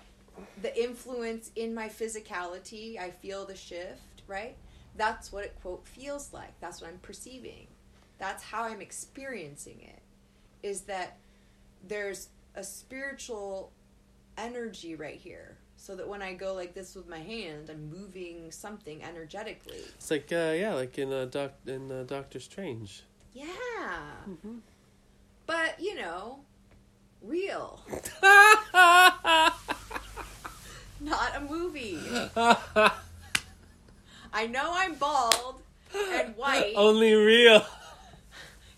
[0.61, 4.55] the influence in my physicality, I feel the shift, right?
[4.95, 6.57] That's what it quote feels like.
[6.59, 7.67] That's what I'm perceiving.
[8.17, 10.01] That's how I'm experiencing it.
[10.63, 11.17] Is that
[11.87, 13.71] there's a spiritual
[14.37, 15.57] energy right here.
[15.81, 19.81] So that when I go like this with my hand, I'm moving something energetically.
[19.95, 23.01] It's like uh, yeah, like in uh, doc in uh, Doctor Strange.
[23.33, 23.45] Yeah.
[25.45, 26.39] But, you know,
[27.21, 27.79] real.
[28.23, 29.51] Not
[31.35, 31.99] a movie.
[34.33, 35.61] I know I'm bald
[35.93, 36.73] and white.
[36.75, 37.65] Only real.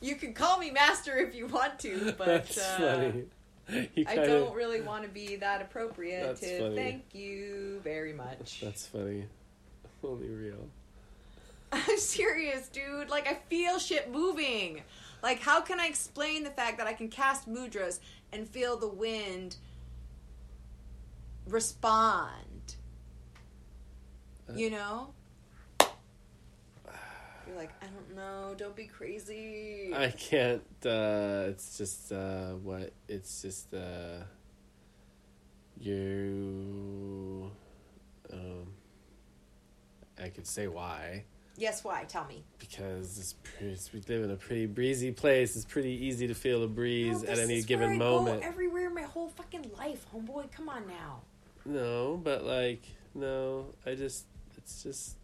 [0.02, 2.78] You can call me master if you want to, but That's uh,
[3.12, 3.26] funny.
[3.96, 6.76] You I kinda- don't really want to be that appropriate to funny.
[6.76, 8.60] thank you very much.
[8.62, 9.26] That's funny.
[10.04, 10.68] Only real.
[11.72, 13.10] I'm serious, dude.
[13.10, 14.82] Like I feel shit moving.
[15.22, 18.00] Like how can I explain the fact that I can cast mudras
[18.32, 19.56] and feel the wind
[21.48, 22.76] respond?
[24.50, 25.14] Uh, you know?
[27.54, 29.94] You're like, I don't know, don't be crazy.
[29.96, 30.64] I can't.
[30.86, 32.94] uh It's just uh what?
[33.08, 34.24] It's just uh
[35.80, 37.52] you.
[38.32, 38.68] Um,
[40.20, 41.26] I could say why
[41.58, 42.06] yes, why?
[42.06, 42.44] Tell me.
[42.58, 45.56] because it's pretty, we live in a pretty breezy place.
[45.56, 48.42] It's pretty easy to feel a breeze No, at any given moment.
[48.42, 50.52] Everywhere my whole fucking life, homeboy.
[50.52, 51.22] Come on now.
[51.66, 52.82] No, but like
[53.14, 54.26] no, I just
[54.58, 55.18] it's just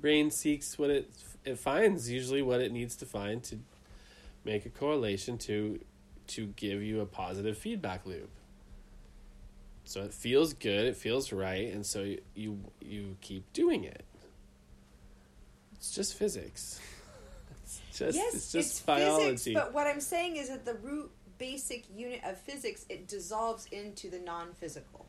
[0.00, 1.10] brain seeks what it
[1.44, 3.58] it finds usually what it needs to find to
[4.44, 5.80] make a correlation to
[6.28, 8.30] to give you a positive feedback loop.
[9.84, 14.04] So it feels good, it feels right, and so you you, you keep doing it.
[15.76, 16.80] It's just physics.
[17.62, 19.30] It's just yes, it's just it's biology.
[19.32, 19.60] physics.
[19.60, 24.10] But what I'm saying is that the root basic unit of physics it dissolves into
[24.10, 25.06] the non-physical.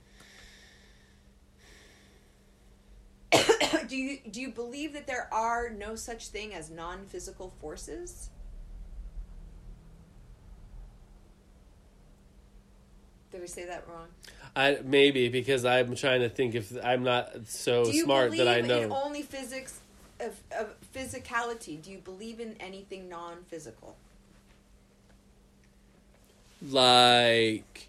[3.89, 8.29] Do you do you believe that there are no such thing as non-physical forces?
[13.31, 14.07] Did we say that wrong?
[14.55, 18.45] I maybe because I'm trying to think if I'm not so do you smart believe
[18.45, 18.95] that I in know.
[18.95, 19.79] only physics
[20.19, 21.81] of, of physicality?
[21.81, 23.95] Do you believe in anything non-physical?
[26.61, 27.87] like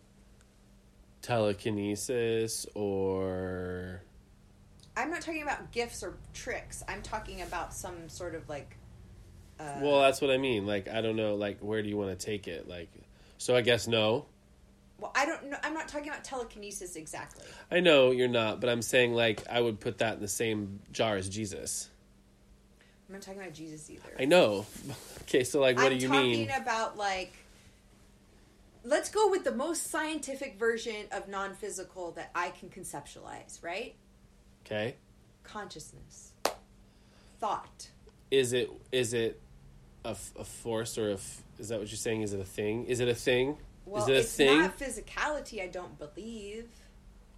[1.22, 4.02] telekinesis or
[5.00, 6.84] I'm not talking about gifts or tricks.
[6.86, 8.76] I'm talking about some sort of like.
[9.58, 12.18] Uh, well that's what i mean like i don't know like where do you want
[12.18, 12.88] to take it like
[13.36, 14.24] so i guess no
[14.98, 15.56] well, I don't know.
[15.62, 17.44] I'm not talking about telekinesis exactly.
[17.70, 20.80] i know you're not but i'm saying like i would put that in the same
[20.92, 21.90] jar as jesus
[23.06, 24.16] I'm not talking about Jesus either.
[24.18, 24.64] i know
[25.24, 27.34] okay so like what I'm do you talking mean about like.
[28.82, 33.62] Let's go with the most scientific version of non-physical that I can conceptualize.
[33.62, 33.94] Right?
[34.64, 34.96] Okay
[35.44, 36.32] Consciousness,
[37.40, 37.88] thought.
[38.30, 39.40] is it is it
[40.04, 42.84] a, a force or a f- is that what you're saying is it a thing
[42.86, 45.62] is it a thing Well, is it a it's thing not physicality.
[45.62, 46.66] I don't believe.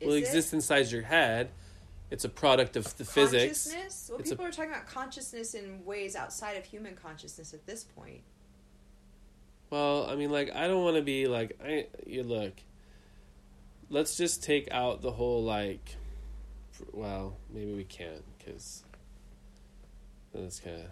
[0.01, 1.51] Is well it exists inside your head
[2.11, 4.09] it's a product of the physics Consciousness?
[4.11, 7.65] Well, It's a- people are talking about consciousness in ways outside of human consciousness at
[7.67, 8.21] this point.
[9.71, 11.87] Well, I mean, like, I don't want to be like, I.
[12.07, 12.53] You look.
[13.89, 15.97] Let's just take out the whole like.
[16.93, 18.83] Well, maybe we can't because.
[20.35, 20.87] That's kind of.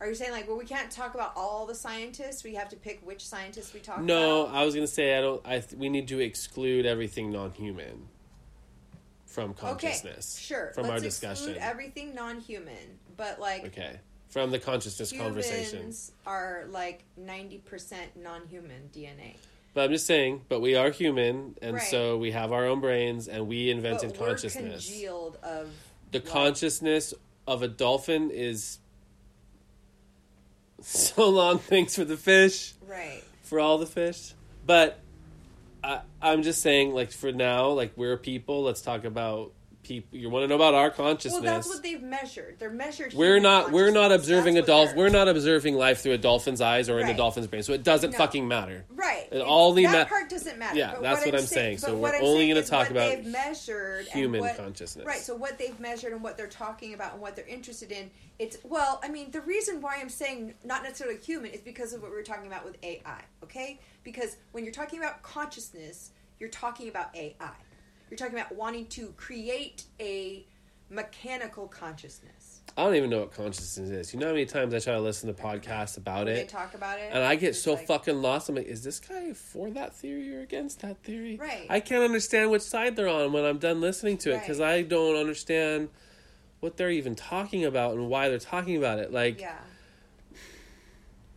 [0.00, 2.42] Are you saying like, well, we can't talk about all the scientists?
[2.42, 4.54] We have to pick which scientists we talk No, about.
[4.56, 5.40] I was gonna say I don't.
[5.46, 8.08] I th- we need to exclude everything non-human
[9.26, 10.36] from consciousness.
[10.36, 10.72] Okay, sure.
[10.74, 11.32] From Let's our discussion.
[11.50, 13.98] exclude everything non-human, but like okay,
[14.28, 15.78] from the consciousness conversation.
[15.78, 19.36] humans are like ninety percent non-human DNA.
[19.74, 20.42] But I'm just saying.
[20.48, 21.82] But we are human, and Right.
[21.82, 24.86] so we have our own brains, and we invented but we're consciousness.
[24.88, 25.70] congealed of
[26.10, 27.14] the like- consciousness
[27.46, 28.78] of a dolphin is
[30.82, 33.22] so long thanks for the fish right.
[33.42, 34.32] for all the fish
[34.66, 34.98] but
[35.84, 39.52] I, i'm just saying like for now like we're people let's talk about
[39.82, 42.56] people you want to know about our consciousness Well, that's what they've measured.
[42.58, 43.14] They're measured.
[43.14, 46.12] we're human not we're not observing a That's what dolphin we're not observing life through
[46.12, 48.18] a dolphin's eyes or in a dolphin's brain so it doesn't No.
[48.18, 49.28] fucking matter Right.
[49.32, 50.78] It only that ma- part doesn't matter.
[50.78, 51.78] Yeah, But that's what I'm saying.
[51.78, 51.78] saying.
[51.78, 55.04] So what we're I'm only gonna talk what about they've measured human what- consciousness.
[55.04, 55.18] Right.
[55.20, 58.10] So what they've measured and what they're talking about and what they're interested in.
[58.38, 62.02] It's well, I mean, the reason why I'm saying not necessarily human is because of
[62.02, 63.22] what we were talking about with AI.
[63.42, 67.34] Okay, because when you're talking about consciousness, you're talking about AI.
[68.12, 70.44] You're talking about wanting to create a
[70.90, 72.60] mechanical consciousness.
[72.76, 75.00] i don't even know what consciousness is you know how many times i try to
[75.00, 78.20] listen to podcasts about it they talk about it, And I get so like- fucking
[78.20, 78.50] lost.
[78.50, 81.38] I'm like, is this guy for that theory or against that theory?
[81.40, 81.64] Right.
[81.70, 84.74] I can't understand which side they're on when I'm done listening to it because Right.
[84.74, 85.88] I don't understand
[86.60, 89.10] what they're even talking about and why they're talking about it.
[89.10, 89.56] Like, Yeah.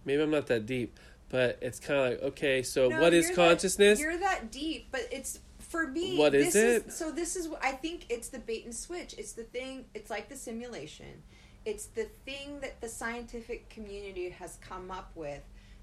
[0.03, 0.99] maybe I'm not that deep,
[1.29, 3.97] but it's kind of like, okay, so No, what is consciousness?
[3.99, 5.39] That, you're that deep, but it's
[5.75, 6.17] for me.
[6.17, 6.93] What is this it?
[6.93, 7.49] so this is.
[7.61, 9.13] I think it's the bait and switch.
[9.17, 9.85] It's the thing.
[9.93, 11.21] It's like the simulation.
[11.65, 15.41] It's the thing that the scientific community has come up with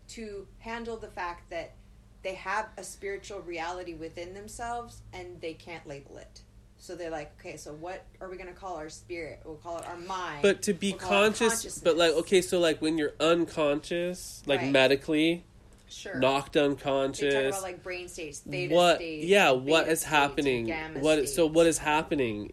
[0.09, 1.75] to handle the fact that
[2.23, 6.43] they have a spiritual reality within themselves and they can't label it.
[6.79, 9.41] So they're like, okay, so what are we going to call our spirit?
[9.45, 10.43] We'll call it our mind.
[10.43, 14.73] but to be We'll conscious, but like, okay, so like when you're unconscious, like Right.
[14.73, 15.45] medically
[15.93, 16.19] sure.
[16.19, 20.05] knocked They talk unconscious, about like brain states, theta what states, yeah what is states,
[20.05, 20.69] happening?
[21.01, 22.53] what so what is happening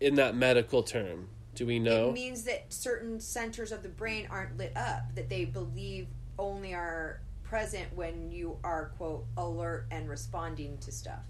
[0.00, 1.28] in that medical term?
[1.54, 2.08] Do we know?
[2.08, 6.06] It means that certain centers of the brain aren't lit up, that they believe
[6.38, 11.20] only are present when you are, quote, alert and responding to stuff.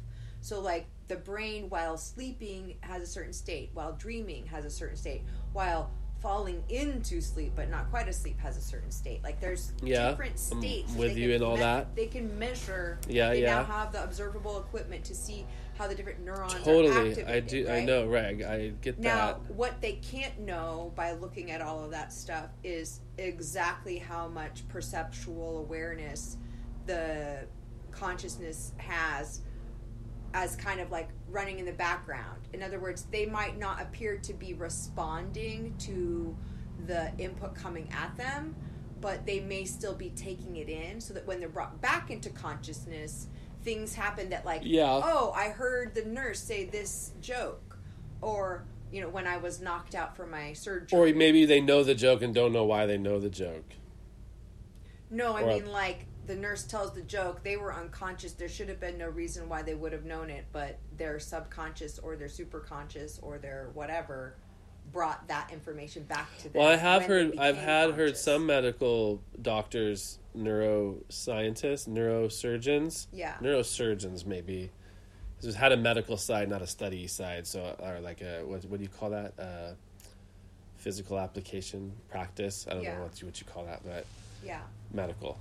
[0.42, 4.96] So, like, the brain while sleeping has a certain state, while dreaming has a certain
[4.96, 5.22] state,
[5.52, 5.90] while
[6.20, 9.22] falling into sleep but not quite asleep has a certain state.
[9.22, 10.92] Like, there's Yeah, different I'm states.
[10.92, 11.96] that with you in all me- that.
[11.96, 12.98] They can measure.
[13.08, 13.56] Yeah, they yeah.
[13.56, 15.46] now have the observable equipment to see
[15.78, 19.80] how the different neurons totally i do i know reg i get Now, that what
[19.80, 25.56] they can't know by looking at all of that stuff is exactly how much perceptual
[25.60, 26.36] awareness
[26.84, 27.46] the
[27.92, 29.40] consciousness has
[30.34, 32.40] as kind of like running in the background.
[32.52, 36.36] In other words, they might not appear to be responding to
[36.86, 38.54] the input coming at them,
[39.00, 42.30] but they may still be taking it in so that when they're brought back into
[42.30, 43.26] consciousness,
[43.64, 45.00] things happen that like Yeah.
[45.04, 47.78] oh, I heard the nurse say this joke
[48.20, 50.98] or you know, when I was knocked out for my surgery.
[51.12, 53.74] Or maybe they know the joke and don't know why they know the joke.
[55.10, 57.42] no, I or- mean like the nurse tells the joke.
[57.42, 58.32] They were unconscious.
[58.32, 61.98] There should have been no reason why they would have known it, but their subconscious
[61.98, 64.34] or their superconscious or their whatever
[64.92, 66.60] brought that information back to them.
[66.60, 73.36] Well, I have heard, I've had heard some medical doctors, neuroscientists, neurosurgeons, Yeah.
[73.40, 74.70] neurosurgeons maybe.
[75.40, 77.46] This had a medical side, not a study side.
[77.46, 78.62] So, or like a what?
[78.66, 79.32] What do you call that?
[79.38, 79.72] Uh,
[80.76, 82.66] physical application practice.
[82.68, 82.96] I don't Yeah.
[82.96, 84.04] know what you what you call that, but
[84.44, 84.62] Yeah.
[84.92, 85.38] medical.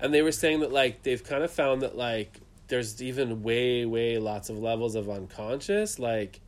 [0.00, 3.84] And they were saying that like they've kind of found that like there's even way
[3.84, 6.40] way lots of levels of unconscious like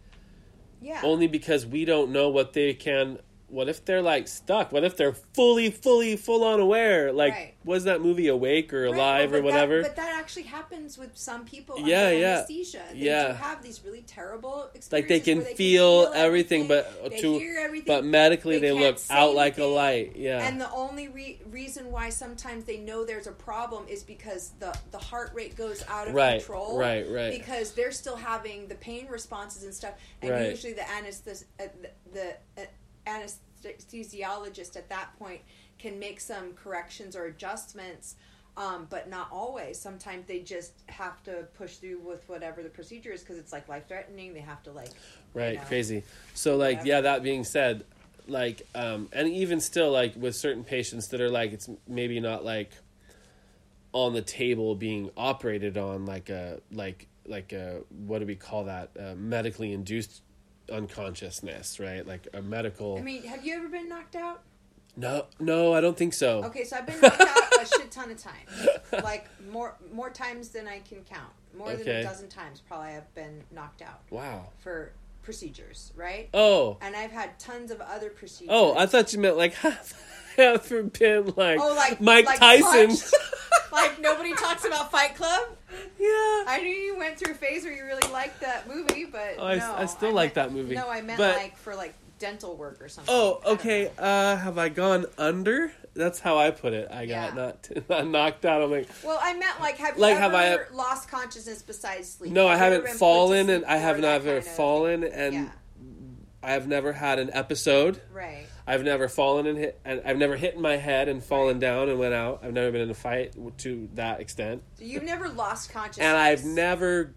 [0.80, 1.00] Yeah.
[1.05, 3.18] only because we don't know what they can
[3.53, 7.55] what if they're like stuck what if they're fully fully full on aware like Right.
[7.64, 10.44] was that movie awake or Right, alive well, or but that- whatever but that actually
[10.44, 11.78] happens with some people.
[11.78, 12.26] Yeah, yeah.
[12.38, 12.82] Anesthesia.
[12.92, 13.34] They Yeah.
[13.34, 14.92] have these really terrible experiences.
[14.92, 18.68] like they can, they feel, can everything, but they to hear everything, but medically they,
[18.72, 22.78] can't look out like a light yeah And the only re- reason why sometimes they
[22.78, 26.78] know there's a problem is because the the heart rate goes out of Right, control.
[26.78, 27.30] right, right.
[27.38, 29.92] Because they're still having the pain responses and stuff,
[30.22, 30.50] and Right.
[30.50, 32.66] usually the anesthes- uh, the, the uh,
[33.07, 35.40] anesthesiologist at that point
[35.78, 38.16] can make some corrections or adjustments.
[38.55, 39.80] Um, but not always.
[39.80, 43.66] Sometimes they just have to push through with whatever the procedure is because it's like
[43.66, 44.34] life threatening.
[44.34, 44.90] They have to like
[45.32, 45.64] right know.
[45.64, 46.03] crazy
[46.34, 46.88] so like Whatever.
[46.88, 47.84] yeah that being said
[48.28, 52.44] like um and even still like with certain patients that are like it's maybe not
[52.44, 52.70] like
[53.92, 58.64] on the table being operated on like a like like a what do we call
[58.64, 60.22] that uh, medically induced
[60.70, 64.42] unconsciousness right like a medical I mean, have you ever been knocked out?
[64.96, 68.10] no no i don't think so Okay, so I've been knocked out a shit ton
[68.10, 68.68] of times,
[69.02, 71.32] like more more times than I can count.
[71.56, 74.92] More than a dozen times, probably I've been knocked out wow for
[75.22, 76.28] procedures, right?
[76.34, 78.50] oh And I've had tons of other procedures.
[78.52, 79.54] oh i thought you meant like
[80.37, 82.97] have ever been like, Oh, like mike like tyson
[83.72, 85.49] like nobody talks about Fight Club.
[85.99, 89.35] yeah I knew you went through a phase where you really liked that movie, but
[89.39, 90.74] Oh, I- no, I still like meant- that movie.
[90.74, 93.12] No, I meant But- like for like dental work or something.
[93.12, 93.91] Oh, okay.
[93.99, 95.72] Uh, have I gone under?
[95.95, 96.89] That's how I put it.
[96.91, 97.35] I got Yeah.
[97.35, 98.62] not, not knocked out.
[98.62, 102.09] I'm like, Well, I meant like have Like, you have ever I- lost consciousness besides
[102.11, 102.33] sleep?
[102.33, 105.03] no, I Have ever haven't been put to fallen, and I have kind of- fallen,
[105.05, 105.49] and Yeah,
[106.45, 108.01] I have never had an episode.
[108.12, 108.47] right.
[108.66, 111.98] I've never fallen and hit, and I've never hit my head and fallen down and
[111.98, 112.40] went out.
[112.44, 116.16] I've never been in a fight to that extent, So you've never lost consciousness, and
[116.16, 117.14] I've never,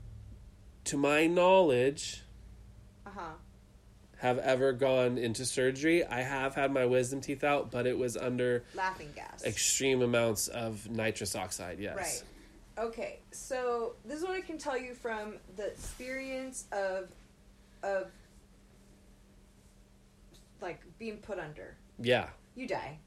[0.86, 2.24] to my knowledge,
[3.06, 3.22] Uh huh.
[4.18, 6.04] have ever gone into surgery.
[6.04, 9.44] I have had my wisdom teeth out, but it was under Laughing gas.
[9.46, 11.80] extreme amounts of nitrous oxide.
[11.80, 11.96] Yes.
[11.96, 12.24] Right.
[12.88, 13.20] Okay.
[13.32, 17.10] So this is what I can tell you from the experience of
[17.84, 18.12] of
[20.62, 21.78] like being put under.
[22.00, 22.30] Yeah.
[22.56, 23.00] You die.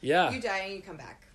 [0.00, 0.30] Yeah.
[0.30, 1.26] You die and you come back.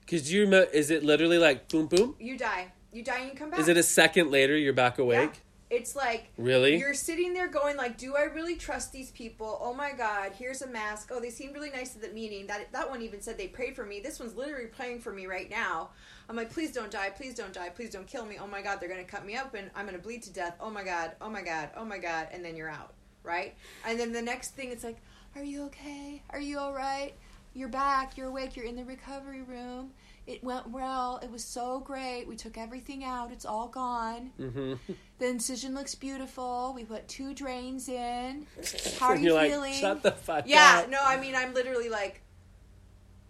[0.00, 2.16] Because you remember, is it literally like boom boom?
[2.18, 2.72] You die.
[2.92, 3.60] You die and you come back.
[3.60, 5.30] Is it a second later you're back awake?
[5.34, 5.76] Yeah.
[5.76, 6.78] It's like Really?
[6.78, 9.56] You're sitting there going like, "Do I really trust these people?
[9.62, 11.10] Oh my god, here's a mask.
[11.12, 12.48] Oh, they seemed really nice at the meeting.
[12.48, 14.00] That that one even said they prayed for me.
[14.00, 15.90] This one's literally praying for me right now.
[16.28, 18.36] I'm like, please don't die, please don't die, please don't kill me.
[18.42, 20.56] Oh my god, they're gonna cut me up and I'm gonna bleed to death.
[20.58, 23.54] Oh my god, oh my god, oh my god, and then you're out, right?
[23.86, 24.98] And then the next thing, it's like,
[25.36, 26.22] are you okay?
[26.30, 27.14] Are you all right?
[27.54, 28.16] You're back.
[28.16, 28.56] You're awake.
[28.56, 29.90] You're in the recovery room.
[30.26, 31.18] It went well.
[31.22, 32.26] It was so great.
[32.28, 33.32] We took everything out.
[33.32, 34.30] It's all gone.
[34.38, 34.74] mm-hmm.
[35.18, 36.72] The incision looks beautiful.
[36.74, 38.46] We put two drains in.
[38.98, 39.74] How are you feeling?
[39.74, 40.84] shut the fuck yeah, up.
[40.84, 40.90] Yeah.
[40.90, 42.22] No, I mean, I'm literally like,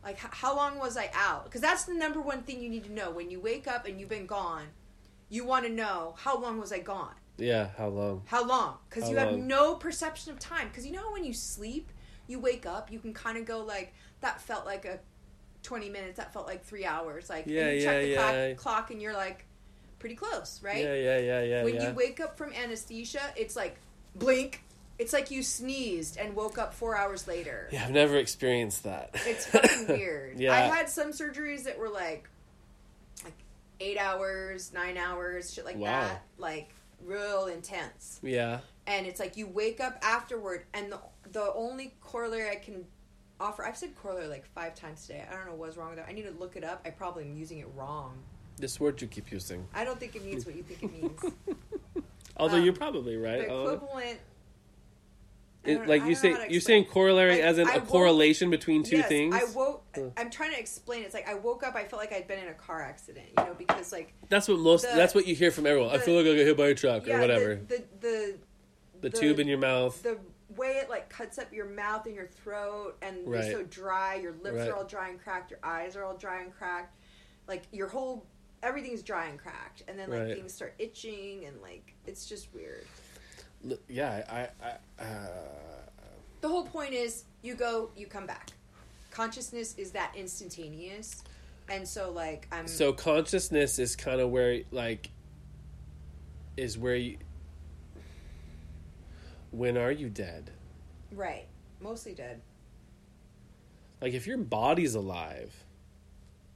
[0.05, 1.45] like, how long was I out?
[1.45, 3.11] Because that's the number one thing you need to know.
[3.11, 4.67] When you wake up and you've been gone,
[5.29, 7.15] you want to know how long was I gone?
[7.39, 8.23] Yeah, how long?
[8.27, 8.77] How long?
[8.89, 9.47] Because you have long?
[9.47, 10.69] no perception of time.
[10.69, 11.91] Because you know how when you sleep,
[12.27, 14.99] you wake up, you can kind of go like, that felt like a
[15.63, 16.17] 20 minutes.
[16.19, 17.31] That felt like three hours.
[17.31, 18.09] Like, Yeah, you check yeah, the
[18.49, 18.55] yeah.
[18.55, 19.47] clock, clock and you're like,
[19.99, 20.83] pretty close, right?
[20.85, 23.77] Yeah, yeah, yeah, yeah, when you wake up from anesthesia, it's like
[24.15, 24.63] blink.
[24.99, 27.69] It's like you sneezed and woke up four hours later.
[27.73, 29.11] yeah, I've never experienced that.
[29.27, 30.39] It's fucking weird.
[30.39, 30.53] Yeah.
[30.55, 32.29] I've had some surgeries that were like
[33.25, 33.33] like
[33.81, 36.03] eight hours, nine hours, shit like Wow.
[36.03, 36.23] that.
[36.37, 36.69] Like
[37.05, 38.21] real intense.
[38.23, 38.61] yeah.
[38.87, 40.99] And it's like you wake up afterward and the
[41.33, 42.85] the only corollary I can
[43.39, 45.25] offer I've said corollary like five times today.
[45.31, 46.07] I don't know what's wrong with it.
[46.09, 46.83] I need to look it up.
[46.85, 48.19] I probably am using it wrong.
[48.59, 49.67] This word you keep using.
[49.75, 51.21] I don't think it means what you think it means.
[52.37, 53.47] Although Um, you're probably right.
[53.47, 53.69] the Oh.
[53.69, 54.19] equivalent
[55.65, 57.79] It- like you say, know how to you're saying corollary Like, as in I a
[57.81, 59.35] woke- correlation between two yes, things.
[59.35, 59.85] I woke.
[60.17, 61.03] I'm trying to explain.
[61.03, 61.75] It's like I woke up.
[61.75, 63.27] I felt like I'd been in a car accident.
[63.37, 64.89] You know, because like That's what most.
[64.89, 65.91] The- that's what you hear from everyone.
[65.95, 67.55] I feel like I got hit by a truck yeah, or whatever.
[67.57, 68.39] The, the
[69.03, 70.03] the the, tube in your mouth.
[70.03, 70.19] the
[70.57, 73.45] way it like cuts up your mouth and your throat and Right.
[73.45, 74.69] you're so dry your lips Right.
[74.69, 76.97] are all dry and cracked your eyes are all dry and cracked
[77.47, 78.27] like your whole
[78.63, 80.35] everything's dry and cracked and then like Right.
[80.37, 82.85] things start itching and like it's just weird
[83.89, 85.29] yeah, I, I, uh,
[86.41, 88.51] the whole point is you go you come back.
[89.11, 91.23] Consciousness is that instantaneous.
[91.69, 95.11] And so like i'm so consciousness is kind of where like
[96.57, 97.19] is where you
[99.51, 100.51] when are you dead?
[101.13, 101.47] Right.
[101.81, 102.41] Mostly dead.
[104.01, 105.53] Like if your body's alive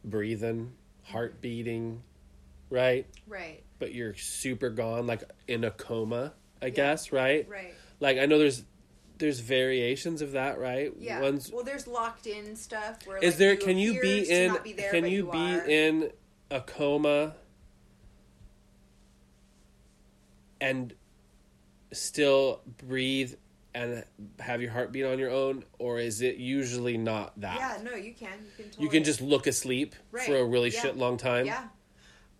[0.05, 0.73] breathing
[1.05, 2.03] heart beating
[2.71, 3.07] right?
[3.27, 3.63] Right.
[3.79, 6.33] But you're super gone like in a coma
[6.65, 6.73] i Yeah.
[6.73, 7.49] guess right?
[7.49, 7.75] Right.
[8.01, 8.65] Like i know there's
[9.19, 10.93] there's variations of that right?
[10.99, 11.21] Yeah.
[11.21, 14.73] One's well there's locked in stuff where is like, there can you be in be
[14.73, 16.11] there, can but you, be in
[16.51, 17.35] a coma
[20.61, 20.95] and
[21.93, 23.35] still breathe
[23.75, 24.05] and
[24.39, 27.57] have your heart beat on your own or is it usually not that?
[27.59, 28.31] Yeah no you can.
[28.41, 30.81] You can totally you can just look asleep Right, for a really yeah.
[30.81, 31.47] shit long time?
[31.47, 31.65] Yeah.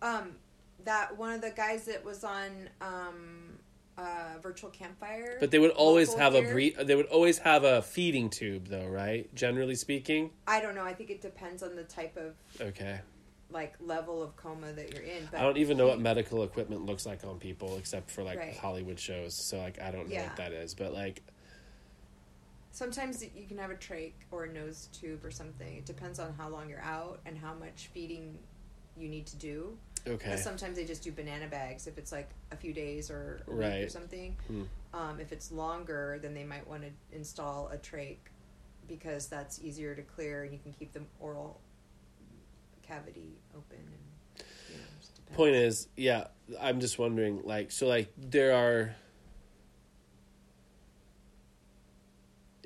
[0.01, 0.35] Um,
[0.83, 3.54] that one of the guys that was on um,
[3.97, 5.37] uh, virtual campfire.
[5.39, 8.67] but they would always have a here- breathe they would always have a feeding tube
[8.67, 10.83] though right generally speaking I don't know.
[10.83, 12.99] I think it depends on the type of okay
[13.51, 15.27] like level of coma that you're in.
[15.31, 18.39] But I don't even know what medical equipment looks like on people except for like
[18.39, 18.57] Right.
[18.57, 19.35] Hollywood shows.
[19.35, 20.27] So like I don't know Yeah.
[20.27, 21.21] what that is, but like
[22.71, 25.77] Sometimes you can have a trach or a nose tube or something.
[25.77, 28.37] It depends on how long you're out and how much feeding
[28.97, 29.77] you need to do.
[30.07, 33.41] Okay, Because sometimes they just do banana bags if it's like a few days or
[33.47, 34.35] week or something.
[34.47, 34.63] Hmm.
[34.93, 38.17] Um, if it's longer, then they might want to install a trach
[38.87, 41.59] because that's easier to clear and you can keep the oral
[42.83, 43.77] cavity open.
[43.77, 46.27] And you know, point is, yeah,
[46.61, 48.95] I'm just wondering, like, so like there are.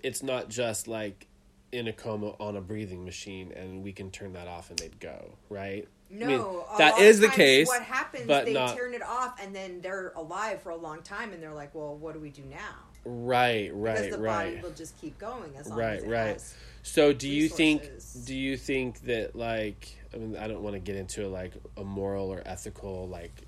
[0.02, 1.28] It's not just like
[1.72, 5.00] in a coma on a breathing machine, and we can turn that off and they'd
[5.00, 5.88] go right.
[6.10, 8.26] No, mean, a that is the case, What happens?
[8.26, 11.42] but they not- turn it off, and then they're alive for a long time, and
[11.42, 12.58] they're like, "Well, what do we do now?"
[13.06, 14.52] Right, Because right, the right.
[14.56, 16.42] body will just keep going as long Right, as it right.
[16.84, 17.90] So do you think
[18.26, 21.84] do you think that like I mean I don't want to get into like a
[21.84, 23.44] moral or ethical like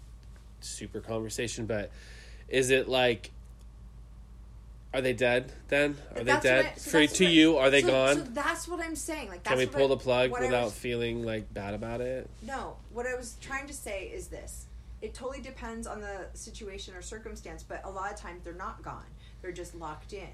[0.62, 1.92] super conversation but
[2.48, 3.32] is it like
[4.94, 5.98] are they dead then?
[6.16, 6.66] Are they dead?
[6.76, 8.16] I- so For to what- you, are they so- gone?
[8.18, 9.30] So that's what I'm saying.
[9.30, 12.30] Like, Can we pull the plug without was- feeling like bad about it?
[12.42, 14.66] No, what I was trying to say is this.
[15.02, 18.84] It totally depends on the situation or circumstance, but a lot of times they're not
[18.84, 19.06] gone.
[19.42, 20.30] They're just locked in,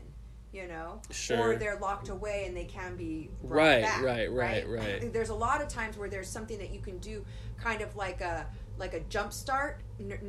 [0.51, 1.01] you know?
[1.11, 1.39] Sure.
[1.53, 5.13] Or they're locked away and they can be Right, back, right, right, right.
[5.13, 7.23] There's a lot of times where there's something that you can do
[7.57, 8.47] kind of like a
[8.77, 10.19] like a jump start n-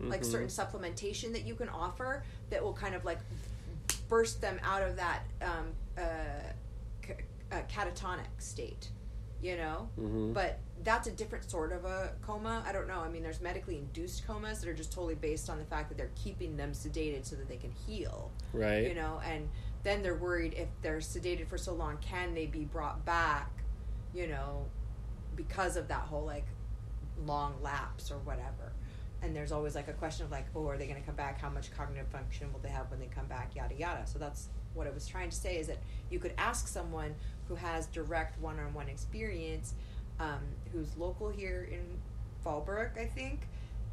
[0.00, 3.18] neurochemically, like certain supplementation that you can offer that will kind of like
[4.08, 6.02] burst them out of that um, uh,
[7.06, 7.14] c-
[7.52, 8.88] uh, catatonic state,
[9.42, 9.88] you know?
[9.96, 12.62] hmm But that's a different sort of a coma.
[12.66, 13.00] I don't know.
[13.00, 15.96] I mean, there's medically induced comas that are just totally based on the fact that
[15.98, 18.86] they're keeping them sedated so that they can heal, Right.
[18.86, 19.20] you know?
[19.24, 19.48] And
[19.82, 23.50] then they're worried if they're sedated for so long, can they be brought back,
[24.14, 24.66] you know,
[25.36, 26.46] because of that whole like
[27.26, 28.72] long lapse or whatever.
[29.24, 31.40] And there's always like a question of like, oh, are they going to come back?
[31.40, 33.54] How much cognitive function will they have when they come back?
[33.56, 34.06] Yada yada.
[34.06, 35.78] So that's what I was trying to say is that
[36.10, 37.14] you could ask someone
[37.48, 39.72] who has direct one-on-one experience,
[40.20, 40.40] um,
[40.72, 41.80] who's local here in
[42.44, 43.40] Fallbrook, I think.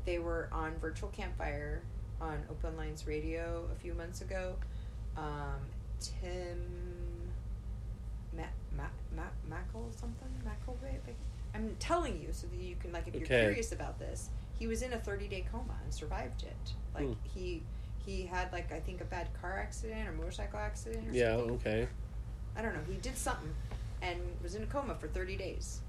[0.06, 1.82] They were on virtual campfire
[2.20, 4.56] on Open Lines Radio a few months ago.
[5.16, 5.60] Um,
[6.02, 6.60] Tim
[8.36, 8.44] Ma-
[8.76, 8.84] Ma-
[9.16, 10.98] Ma- Mackle something McElway.
[11.54, 13.42] I'm telling you so that you can like if you're Okay.
[13.42, 14.30] curious about this.
[14.62, 16.74] He was in a 30 day coma and survived it.
[16.94, 17.14] Like Hmm.
[17.34, 17.64] he
[18.06, 21.10] he had like I think a bad car accident or motorcycle accident.
[21.10, 21.52] Or Yeah, something.
[21.56, 21.88] okay.
[22.56, 22.84] I don't know.
[22.88, 23.56] He did something
[24.04, 25.80] and was in a coma for 30 days,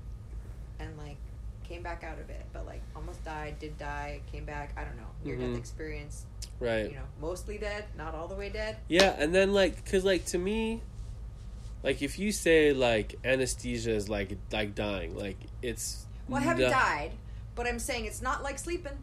[0.79, 1.17] and like
[1.65, 4.73] came back out of it, but like almost died, did die, came back.
[4.75, 5.11] I don't know.
[5.23, 5.51] Near Mhm.
[5.51, 6.25] death experience.
[6.59, 6.89] Right.
[6.89, 8.79] You know, mostly dead, not all the way dead.
[8.89, 10.81] Yeah, and then like, cause like to me,
[11.83, 16.07] like if you say like anesthesia is like like dying, like it's.
[16.27, 17.11] Well, I haven't no- died,
[17.55, 18.99] but I'm saying it's not like sleeping.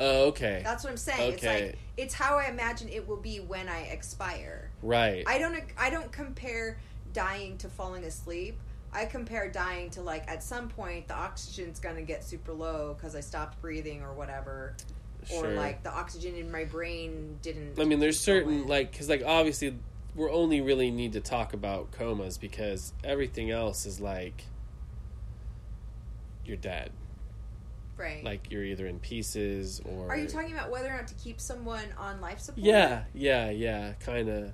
[0.00, 0.60] Oh, okay.
[0.64, 1.32] That's what I'm saying.
[1.32, 1.66] It's Okay.
[1.66, 4.70] like it's how I imagine it will be when I expire.
[4.82, 5.24] right.
[5.26, 6.78] I don't I don't compare
[7.12, 8.58] dying to falling asleep.
[8.92, 13.14] I compare dying to like at some point the oxygen's gonna get super low because
[13.16, 14.74] I stopped breathing or whatever,
[15.34, 17.78] or like the oxygen in my brain didn't.
[17.78, 18.68] I mean, there's certain going.
[18.68, 19.76] like because like obviously
[20.14, 24.44] we're only really need to talk about comas because everything else is like
[26.44, 26.90] you're dead.
[27.98, 28.22] Right.
[28.22, 30.08] Like you're either in pieces or.
[30.08, 32.64] Are you talking about whether or not to keep someone on life support?
[32.64, 34.52] Yeah, yeah, yeah, kind of.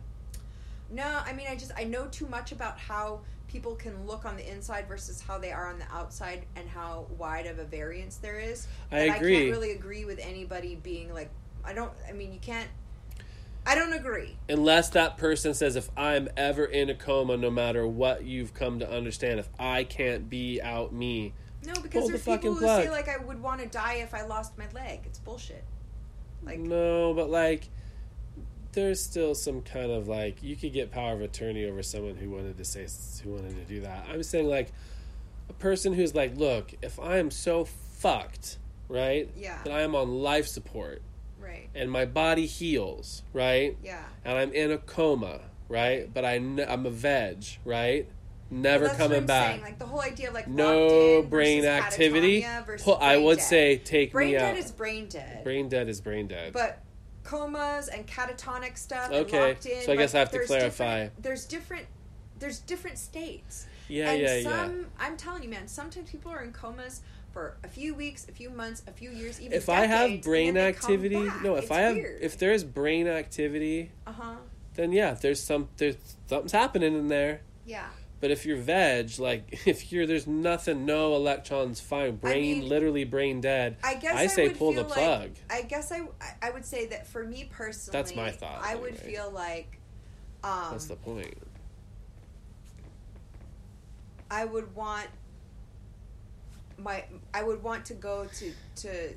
[0.91, 4.37] No, I mean, I just I know too much about how people can look on
[4.37, 8.17] the inside versus how they are on the outside, and how wide of a variance
[8.17, 8.67] there is.
[8.91, 9.37] I agree.
[9.37, 11.31] I can't really agree with anybody being like,
[11.65, 11.93] I don't.
[12.09, 12.69] I mean, you can't.
[13.67, 14.37] I don't agree.
[14.49, 18.79] Unless that person says, if I'm ever in a coma, no matter what you've come
[18.81, 21.33] to understand, if I can't be out me,
[21.67, 22.85] No, because Pull there's the people who plug.
[22.85, 25.01] say like I would want to die if I lost my leg.
[25.05, 25.65] It's bullshit.
[26.45, 27.69] Like no, but like,
[28.73, 32.31] there's still some kind of like you could get power of attorney over someone who
[32.31, 32.87] wanted to say
[33.23, 34.07] who wanted to do that.
[34.11, 34.73] I'm saying like
[35.49, 38.59] a person who's like, look, if I am so fucked,
[38.89, 41.03] right, yeah, that I am on life support
[41.41, 44.05] right, and my body heals, right, yeah.
[44.25, 48.09] and I'm in a coma, right, but I I'm a veg, right,
[48.51, 49.53] never what coming back.
[49.53, 49.63] Saying.
[49.63, 52.47] Like the whole idea of like no in brain activity.
[52.83, 53.45] Pu- I would dead.
[53.45, 54.59] say take brain me dead out.
[54.59, 55.45] is brain dead.
[55.45, 56.53] brain dead is brain dead.
[56.53, 56.81] But
[57.23, 59.11] comas and catatonic stuff.
[59.11, 61.05] Okay, locked in, so I guess like, I have to clarify.
[61.05, 61.87] Different, there's different.
[62.39, 63.67] There's different states.
[63.89, 64.85] Yeah, and yeah, some, yeah.
[64.99, 65.69] I'm telling you, man.
[65.69, 69.41] Sometimes people are in comas for a few weeks, a few months, a few years,
[69.41, 69.53] even.
[69.53, 72.23] If I have brain and then they come activity, no, if It's I have, weird.
[72.23, 74.35] if there's brain activity, uh huh,
[74.75, 77.41] then yeah, there's some, there's something's happening in there.
[77.67, 77.89] yeah.
[78.25, 83.05] But if you're veg, like if you're, there's nothing, no electrons, fine, brain, mean, literally
[83.05, 83.77] brain dead.
[83.85, 85.33] I guess I I, say would pull the plug.
[85.51, 86.01] Like, I guess I
[86.41, 89.79] I would say that for me personally, That's my thought, I would feel like,
[90.43, 91.37] um, That's the point.
[94.31, 95.09] I would want
[96.79, 97.05] my
[97.35, 99.13] I would want to go to to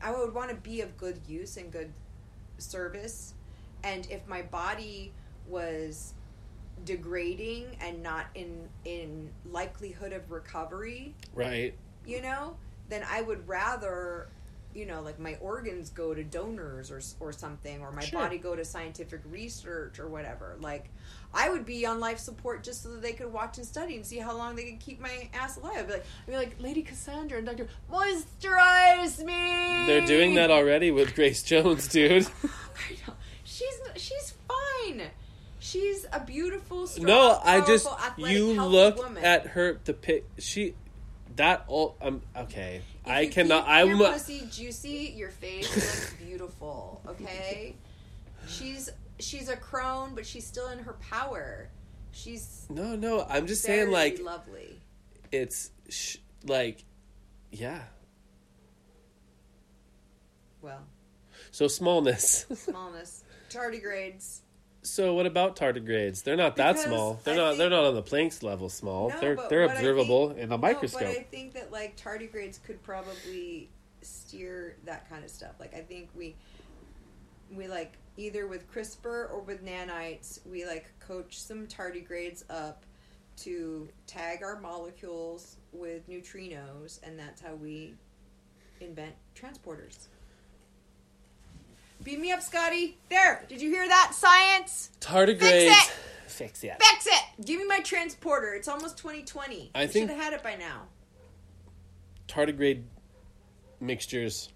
[0.00, 1.92] I would want to be of good use and good
[2.58, 3.34] service
[3.82, 5.12] and if my body
[5.48, 6.14] was
[6.84, 11.74] degrading and not in in likelihood of recovery, Right.
[12.06, 12.56] you know,
[12.88, 14.28] then I would rather
[14.74, 18.20] you know like my organs go to donors or or something or my Sure.
[18.20, 20.90] body go to scientific research or whatever like
[21.32, 24.04] i would be on life support just so that they could watch and study and
[24.04, 26.56] see how long they could keep my ass alive i'd be like, I'd be like
[26.60, 32.26] lady cassandra and dr moisturize me They're doing that already with Grace Jones, dude.
[33.44, 35.02] She's she's fine
[35.68, 39.24] she's a beautiful strong, no, I just athletic, you look woman.
[39.24, 40.26] at her the pic.
[40.38, 40.74] She
[41.36, 41.96] that all.
[42.00, 42.22] Um.
[42.36, 42.82] Okay.
[43.04, 43.62] If I you cannot.
[43.64, 43.88] keep I'm.
[43.98, 45.14] your pussy juicy.
[45.16, 47.00] Your face looks beautiful.
[47.06, 47.76] Okay,
[48.46, 51.68] she's she's a crone, but she's still in her power.
[52.12, 53.24] She's No, no.
[53.28, 54.80] I'm just saying, like lovely.
[55.30, 56.84] it's sh- like,
[57.52, 57.82] yeah.
[60.62, 60.80] Well,
[61.50, 62.46] So smallness.
[62.54, 64.40] smallness, tardigrades.
[64.82, 66.22] So what about tardigrades?
[66.22, 67.20] They're not that Because small.
[67.24, 67.58] They're I not.
[67.58, 69.08] They're not on the Planck's level small.
[69.10, 71.00] No, they're they're observable think- in a No, microscope.
[71.02, 73.68] but I think that like tardigrades could probably
[74.02, 75.52] steer that kind of stuff.
[75.58, 76.36] Like I think we
[77.54, 82.84] we like either with CRISPR or with nanites, we like coach some tardigrades up
[83.38, 87.94] to tag our molecules with neutrinos, and that's how we
[88.80, 90.08] invent transporters.
[92.02, 92.96] Beam me up, Scotty.
[93.10, 93.44] There.
[93.48, 94.12] Did you hear that?
[94.14, 94.90] Science.
[95.00, 95.68] tardigrades.
[95.68, 95.92] Fix it.
[96.28, 96.76] Fix it.
[96.82, 97.44] Fix it.
[97.44, 98.54] Give me my transporter.
[98.54, 99.70] It's almost 2020.
[99.74, 100.84] I I think- should have had it by now.
[102.28, 102.82] tardigrade
[103.80, 104.50] mixtures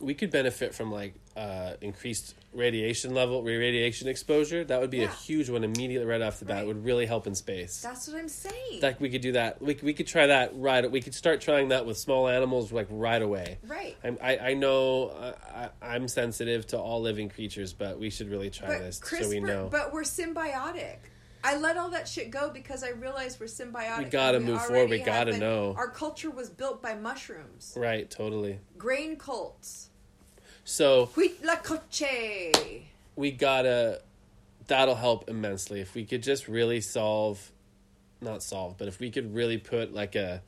[0.00, 5.08] we could benefit from like uh, increased radiation level radiation exposure that would be a
[5.08, 6.64] huge one immediately right off the bat Right.
[6.64, 8.80] it would really help in space That's what I'm saying.
[8.82, 11.68] like we could do that we, we could try that right we could start trying
[11.68, 13.96] that with small animals like right away right.
[14.04, 15.32] I'm, I, I know uh,
[15.82, 19.22] I, I'm sensitive to all living creatures, but we should really try But this CRISPR,
[19.22, 19.68] so we know.
[19.70, 20.96] but we're symbiotic.
[21.44, 23.98] I let all that shit go because I realized we're symbiotic.
[23.98, 24.90] We gotta and move forward.
[24.90, 25.74] We gotta been- know.
[25.76, 28.58] Our culture was built by mushrooms, right, totally.
[28.78, 29.88] grain cults.
[30.64, 32.52] So Huit la coche.
[33.16, 34.00] we gotta
[34.66, 37.50] that'll help immensely if we could just really solve
[38.20, 40.40] not solve but if we could really put like a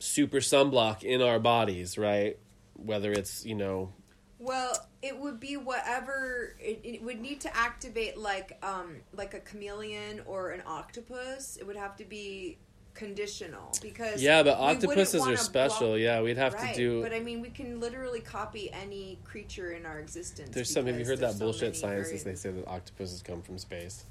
[0.00, 2.36] super sunblock in our bodies right
[2.74, 3.92] whether it's you know
[4.40, 9.40] Well, it would be whatever it, it would need to activate, like um, like a
[9.40, 11.56] chameleon or an octopus.
[11.56, 12.58] It would have to be
[12.94, 17.12] conditional because yeah but octopuses are special block- yeah we'd have right, to do But
[17.12, 20.50] I mean, we can literally copy any creature in our existence.
[20.54, 23.56] there's some have you heard that so bullshit science they say that octopuses come from
[23.58, 24.04] space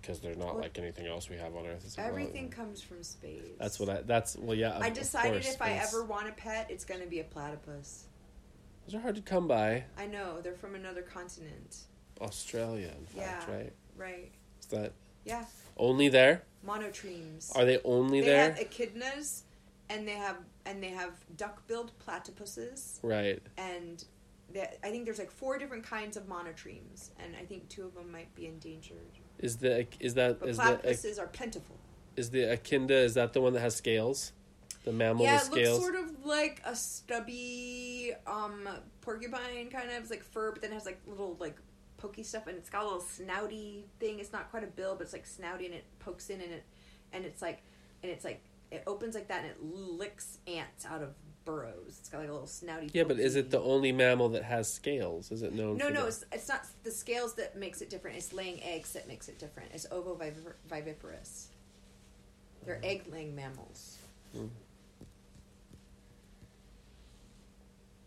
[0.00, 2.80] because they're not Well- like anything else we have on earth It's well, Everything comes
[2.80, 3.42] from space.
[3.58, 6.68] that's what i that's well yeah I decided course, if I ever want a pet,
[6.70, 8.04] it's going to be a platypus.
[8.86, 11.76] those are hard to come by I know they're from another continent.
[12.20, 13.54] australia in fact Yeah.
[13.56, 14.32] right Right?
[14.60, 14.92] is that
[15.24, 15.44] Yeah.
[15.76, 17.54] only there Monotremes.
[17.56, 18.52] Are they only there?
[18.54, 18.66] they there?
[18.66, 19.42] have echidnas
[19.88, 23.40] and they have and they have duck-billed platypuses, Right.
[23.56, 24.04] and
[24.52, 27.94] they, I think there's like four different kinds of monotremes, and I think two of
[27.94, 29.12] them might be endangered.
[29.38, 31.76] Is the is that But is the platypuses are plentiful.
[32.16, 34.32] is the echidna is that the one that has scales?
[34.84, 38.68] The mammal yeah, with it looks sort of like a stubby um,
[39.00, 39.96] porcupine kind of.
[40.02, 41.56] It's like fur, but then it has like little like
[41.98, 44.18] pokey stuff, and it's got a little snouty thing.
[44.18, 46.64] It's not quite a bill, but it's like snouty, and it pokes in, and it
[47.12, 47.62] and it's like
[48.02, 51.96] and it's like it opens like that, and it licks ants out of burrows.
[51.98, 52.90] It's got like a little snouty.
[52.92, 55.30] yeah, but is it the only mammal that has scales?
[55.32, 55.78] Is it known?
[55.78, 56.08] No, no, that?
[56.08, 58.16] it's, it's not the scales that makes it different.
[58.16, 59.70] It's laying eggs that makes it different.
[59.72, 61.46] It's ovoviviparous.
[62.64, 62.84] They're hmm.
[62.84, 63.98] egg-laying mammals.
[64.32, 64.46] Hmm.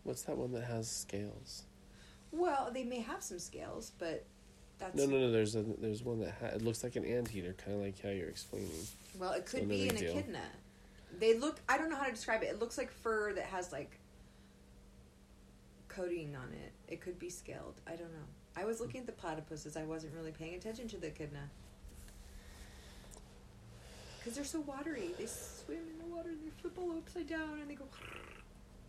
[0.04, 1.64] What's that one that has scales?
[2.32, 4.24] Well, they may have some scales, but
[4.78, 5.30] that's No, no, no.
[5.32, 8.10] There's a there's one that ha- it looks like an anteater, kind of like how
[8.10, 8.70] you're explaining.
[9.18, 10.10] Well, it could So be an deal.
[10.16, 10.42] echidna.
[11.18, 11.60] They look.
[11.68, 12.46] I don't know how to describe it.
[12.46, 13.98] It looks like fur that has like
[15.88, 16.72] coating on it.
[16.92, 17.74] It could be scaled.
[17.86, 18.26] I don't know.
[18.56, 19.76] I was looking at the platypuses.
[19.76, 21.48] I wasn't really paying attention to the echidna
[24.18, 25.10] because they're so watery.
[25.18, 27.84] They swim in the water and they flip all upside down and they go.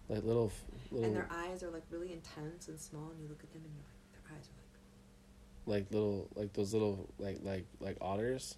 [0.09, 0.51] Like little
[0.91, 3.61] little And their eyes are like really intense and small, and you look at them
[3.63, 7.97] and you're like, their eyes are like, like little like those little like like like
[8.01, 8.55] otters.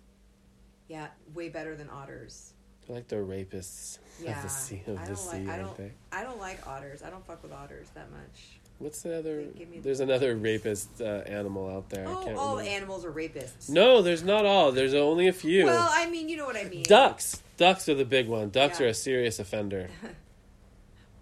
[0.87, 2.53] yeah, way better than otters.
[2.87, 5.57] They're like the rapists Yeah, of the sea of I the don't like- sea, I
[5.57, 5.91] don't-?
[6.11, 7.01] I don't like otters.
[7.01, 8.59] I don't fuck with otters that much.
[8.79, 9.43] What's the other?
[9.43, 12.05] Give the- There's another rapist uh, animal out there.
[12.05, 12.75] I Oh, all remember.
[12.75, 13.69] animals are rapists.
[13.69, 14.73] No, there's not all.
[14.73, 15.63] There's only a few.
[15.65, 16.83] Well, I mean, you know what I mean.
[16.83, 17.41] Ducks.
[17.55, 18.49] Ducks are the big one.
[18.49, 18.87] Ducks Yeah.
[18.87, 19.89] are a serious offender.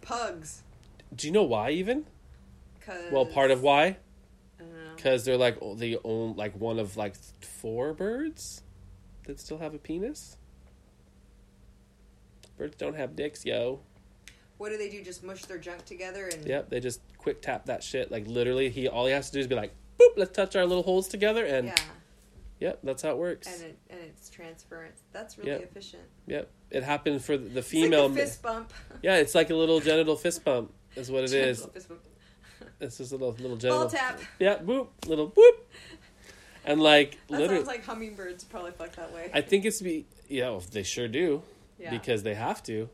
[0.01, 0.63] Pugs.
[1.15, 2.05] Do you know why even?
[2.85, 3.83] Cause, Well, part of why?
[3.85, 3.95] I
[4.59, 4.95] don't know.
[4.95, 8.63] Because they're like the only like one of like four birds
[9.25, 10.37] that still have a penis.
[12.57, 13.79] Birds don't have dicks, yo.
[14.57, 15.03] What do they do?
[15.03, 18.11] Just mush their junk together and Yep, they just quick tap that shit.
[18.11, 20.65] Like literally, he all he has to do is be like, boop, let's touch our
[20.65, 21.75] little holes together, and yeah,
[22.61, 23.47] yep, that's how it works.
[23.47, 25.01] and it, and it's transference.
[25.11, 25.63] That's really Yep.
[25.63, 26.03] efficient.
[26.27, 28.05] Yep, it happened for the It's like female.
[28.05, 28.71] a fist bump.
[29.01, 30.71] Yeah, it's like a little genital fist bump.
[30.95, 31.67] Is what it is.
[32.79, 33.81] It's just a little little genital.
[33.81, 34.19] Ball tap.
[34.39, 35.57] Yeah, boop, little boop,
[36.65, 39.29] and like That literally, sounds like hummingbirds probably fuck that way.
[39.33, 41.43] I think it's be yeah, well, they sure do
[41.79, 41.89] yeah.
[41.91, 42.89] because they have to.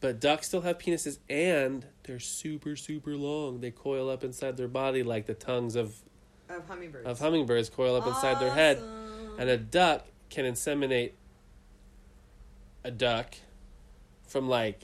[0.00, 3.60] But ducks still have penises, and they're super super long.
[3.60, 5.96] They coil up inside their body like the tongues of
[6.50, 7.06] of hummingbirds.
[7.06, 8.82] of hummingbirds coil up inside their head.
[9.38, 11.12] And a duck can inseminate
[12.84, 13.34] a duck
[14.26, 14.80] from like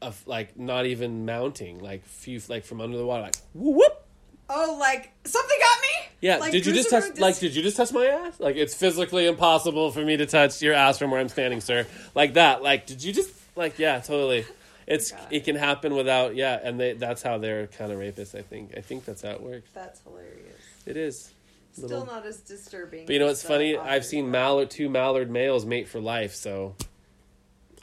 [0.00, 4.06] of like not even mounting, like few like from under the water, like whoop whoop.
[4.50, 6.08] oh, like something got me.
[6.20, 7.04] Yeah, Like, did you just touch?
[7.04, 8.38] Wayne Like, did you just touch my ass?
[8.38, 11.84] Like, it's physically impossible for me to touch your ass from where I'm standing, sir.
[12.14, 12.62] Like that.
[12.62, 13.30] Like, did you just?
[13.56, 14.46] Like, yeah, totally.
[14.86, 15.20] It's God.
[15.30, 16.34] it can happen without.
[16.34, 18.34] Yeah, and they that's how they're kind of rapists.
[18.38, 18.76] I think.
[18.76, 19.70] I think that's how it works.
[19.74, 20.56] That's hilarious.
[20.86, 21.32] It is.
[21.72, 23.06] Still Little- not as disturbing.
[23.06, 23.78] But you know what's funny?
[23.78, 26.34] I've seen mallard two mallard males mate for life.
[26.34, 26.74] So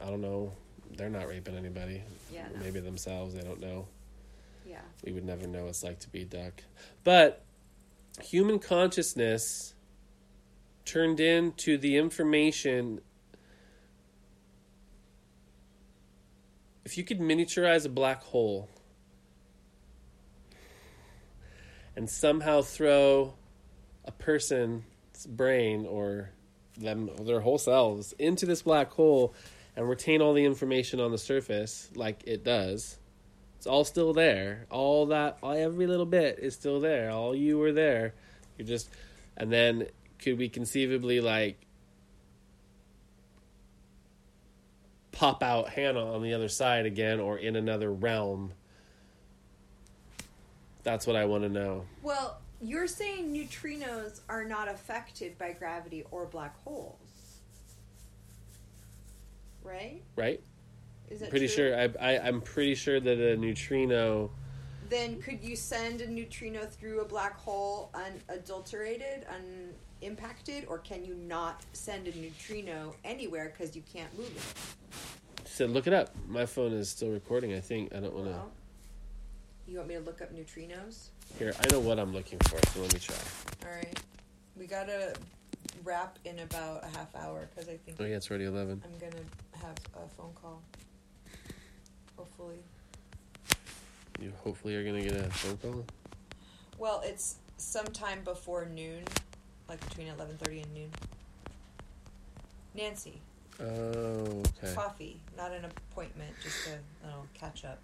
[0.02, 0.52] I don't know.
[0.96, 2.04] They're not raping anybody.
[2.32, 2.60] Yeah, no.
[2.64, 3.34] Maybe themselves.
[3.34, 3.88] They don't know.
[4.68, 4.82] Yeah.
[5.04, 6.62] we would never know what it's like to be a duck.
[7.04, 7.44] But
[8.22, 9.74] human consciousness
[10.86, 13.02] turned into the information.
[16.90, 18.68] If you could miniaturize a black hole
[21.96, 23.36] and somehow throw
[24.06, 24.82] a person's
[25.28, 26.32] brain or
[26.80, 29.36] them their whole selves into this black hole
[29.76, 32.98] and retain all the information on the surface like it does
[33.58, 34.66] it's all still there.
[34.72, 37.12] All that, all, every little bit is still there.
[37.12, 38.16] All you were there.
[38.58, 38.90] You're just,
[39.38, 41.60] and then could we conceivably like
[45.20, 48.54] pop out Hannah on the other side again or in another realm?
[50.84, 51.84] That's what I want to know.
[52.02, 56.96] Well, you're saying neutrinos are not affected by gravity or black holes,
[59.62, 60.02] right?
[60.16, 60.42] Right?
[61.10, 61.72] Is that Pretty true?
[61.72, 61.78] sure.
[61.78, 64.32] I, I I'm pretty sure that a neutrino.
[64.90, 69.26] Then could you send a neutrino through a black hole unadulterated,
[70.02, 75.48] unimpacted, or can you not send a neutrino anywhere because you can't move it?
[75.48, 76.10] Said, look it up.
[76.28, 77.54] My phone is still recording.
[77.54, 78.32] I think I don't want to.
[78.32, 78.52] Well,
[79.68, 81.10] you want me to look up neutrinos?
[81.38, 82.58] Here, I know what I'm looking for.
[82.74, 83.16] So let me try.
[83.66, 84.00] All right,
[84.58, 85.14] we gotta
[85.84, 88.82] wrap in about a half hour because I think Oh yeah, it's already eleven.
[88.84, 89.24] I'm gonna
[89.62, 90.62] have a phone call.
[92.18, 92.60] Hopefully.
[94.20, 95.86] You hopefully are gonna get a phone call.
[96.78, 99.04] Well, it's sometime before noon,
[99.70, 100.92] like between eleven thirty and noon.
[102.76, 103.22] Nancy,
[103.62, 104.74] Oh, okay.
[104.74, 107.80] Coffee, not an appointment, just a little catch up,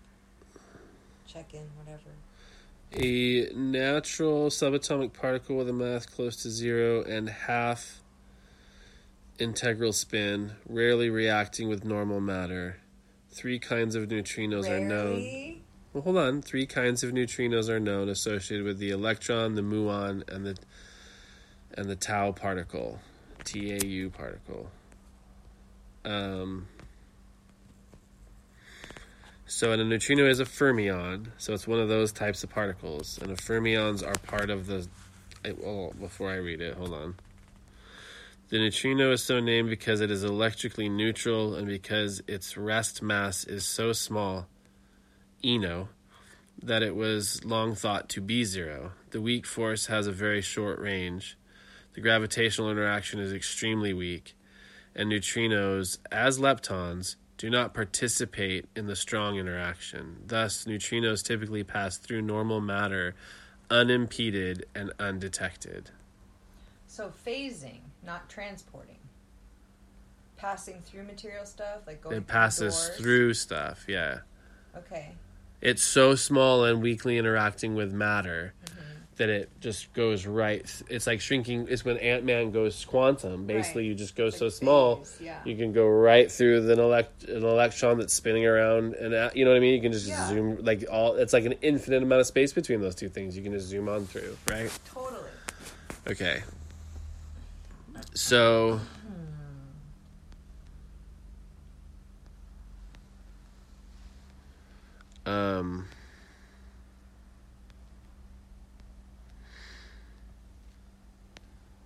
[1.28, 2.12] check in, whatever.
[2.94, 8.02] A natural subatomic particle with a mass close to zero and half
[9.38, 12.78] integral spin, rarely reacting with normal matter.
[13.32, 15.60] Three kinds of neutrinos are known.
[15.92, 16.42] Well, hold on.
[16.42, 20.56] Three kinds of neutrinos are known associated with the electron, the muon, and the
[21.76, 23.00] and the tau particle,
[23.44, 24.70] TAU particle.
[26.04, 26.68] Um,
[29.46, 33.20] so, and a neutrino is a fermion, so it's one of those types of particles,
[33.22, 34.88] and the fermions are part of the.
[35.58, 37.16] Well, before I read it, hold on.
[38.50, 43.44] The neutrino is so named because it is electrically neutral and because its rest mass
[43.44, 44.48] is so small
[45.44, 45.90] ino,
[46.62, 48.94] that it was long thought to be zero.
[49.12, 51.38] The weak force has a very short range.
[51.96, 54.36] The gravitational interaction is extremely weak,
[54.94, 60.18] and neutrinos, as leptons, do not participate in the strong interaction.
[60.28, 63.16] Thus, neutrinos typically pass through normal matter
[63.70, 65.90] unimpeded and undetected.
[66.88, 68.98] So phasing, not transporting.
[70.38, 72.18] Passing through material stuff, like going.
[72.18, 74.20] It passes through stuff, yeah.
[74.78, 75.14] Okay.
[75.62, 78.54] it's so small and weakly interacting with matter.
[79.18, 80.62] That it just goes right.
[80.90, 81.68] It's like shrinking.
[81.70, 83.46] It's when Ant Man goes quantum.
[83.46, 83.88] Basically, Right.
[83.90, 85.40] you just go It's so small, yeah.
[85.46, 89.52] you can go right through the elect an electron that's spinning around, and you know
[89.52, 89.74] what I mean.
[89.76, 90.28] You can just Yeah.
[90.28, 91.16] zoom like all.
[91.16, 93.38] It's like an infinite amount of space between those two things.
[93.38, 94.70] You can just zoom on through, right?
[94.94, 95.30] Totally.
[96.08, 96.44] Okay.
[98.14, 98.80] So.
[105.26, 105.88] Um.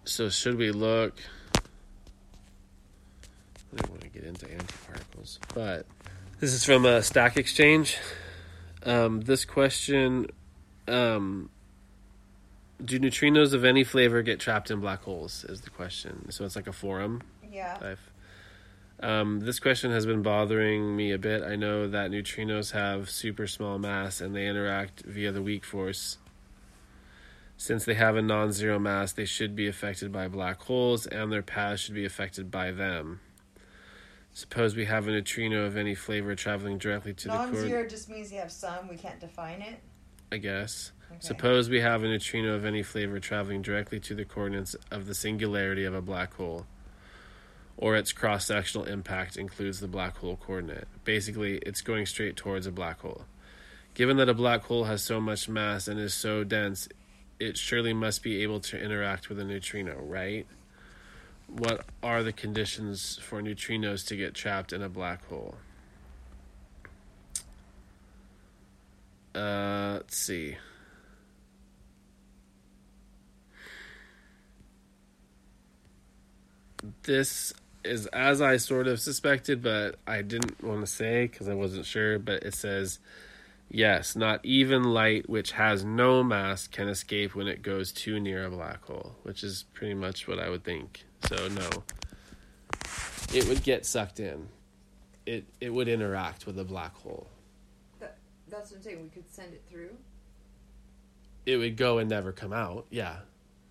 [0.10, 1.16] So should we look?
[1.55, 1.62] I
[3.76, 5.86] don't want to get into antiparticles, but
[6.39, 7.97] this is from a Stack Exchange.
[8.84, 10.28] Um, this question
[10.88, 11.51] um,
[12.84, 15.43] do neutrinos of any flavor get trapped in black holes?
[15.45, 16.32] Is the question.
[16.32, 17.22] So it's like a forum.
[17.51, 17.78] Yeah.
[17.80, 18.12] I've,
[19.07, 21.43] um, this question has been bothering me a bit.
[21.43, 26.18] I know that neutrinos have super small mass and they interact via the weak force.
[27.62, 31.30] Since they have a non zero mass, they should be affected by black holes and
[31.30, 33.20] their paths should be affected by them.
[34.32, 37.45] Suppose we have a neutrino of any flavor traveling directly to the core.
[37.47, 38.88] Non-zero just means you have some.
[38.88, 39.82] We can't define it.
[40.32, 40.93] I guess.
[41.12, 41.20] Okay.
[41.20, 45.14] Suppose we have a neutrino of any flavor traveling directly to the coordinates of the
[45.14, 46.66] singularity of a black hole,
[47.76, 50.88] or its cross sectional impact includes the black hole coordinate.
[51.03, 53.26] Basically, it's going straight towards a black hole.
[53.95, 56.88] Given that a black hole has so much mass and is so dense,
[57.40, 60.46] it surely must be able to interact with a neutrino, right?
[61.48, 65.56] What are the conditions for neutrinos to get trapped in a black hole?
[69.34, 70.58] Uh, let's see.
[77.04, 81.54] This is as I sort of suspected, but I didn't want to say because I
[81.54, 82.20] wasn't sure.
[82.20, 83.00] But it says,
[83.70, 88.45] yes, not even light which has no mass can escape when it goes too near
[88.45, 91.05] a black hole, which is pretty much what I would think.
[91.28, 91.70] So, no.
[93.34, 94.47] It would get sucked in.
[95.26, 97.28] It, it would interact with a black hole.
[97.99, 98.17] That,
[98.47, 99.03] that's what I'm saying.
[99.03, 99.95] We could send it through.
[101.45, 102.86] it would go and never come out.
[102.89, 103.17] Yeah,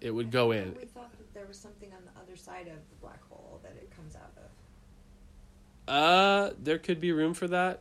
[0.01, 0.77] it would go in.
[0.79, 3.73] We thought that there was something on the other side of the black hole that
[3.73, 5.93] it comes out of.
[5.93, 7.81] Uh, there could be room for that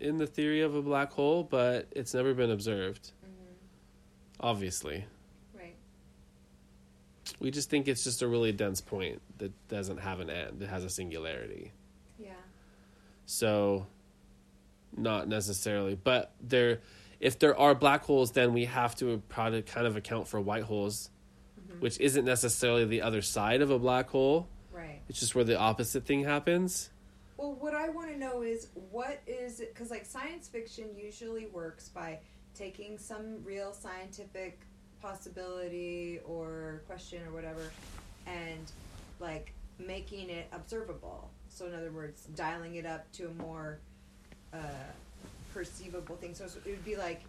[0.00, 3.12] in the theory of a black hole, but it's never been observed.
[3.24, 3.52] Mm-hmm.
[4.40, 5.04] Obviously,
[5.56, 5.74] Right.
[7.40, 10.62] we just think it's just a really dense point that doesn't have an end.
[10.62, 11.72] It has a singularity.
[12.18, 12.32] Yeah.
[13.26, 13.86] So,
[14.96, 16.80] not necessarily, but there.
[17.20, 20.62] If there are black holes, then we have to probably kind of account for white
[20.62, 21.10] holes,
[21.60, 21.80] mm-hmm.
[21.80, 24.48] which isn't necessarily the other side of a black hole.
[24.72, 25.00] Right.
[25.08, 26.90] It's just where the opposite thing happens.
[27.38, 29.72] Well, what I want to know is what is it?
[29.72, 32.18] Because like science fiction usually works by
[32.52, 34.58] taking some real scientific
[35.00, 37.70] possibility or question or whatever,
[38.26, 38.72] and
[39.20, 41.30] like making it observable.
[41.48, 43.78] So in other words, dialing it up to a more
[44.52, 44.58] uh,
[45.54, 46.34] perceivable thing.
[46.34, 47.22] So it would be like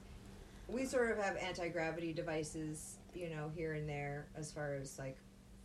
[0.67, 4.97] we sort of have anti gravity devices, you know, here and there as far as
[4.97, 5.17] like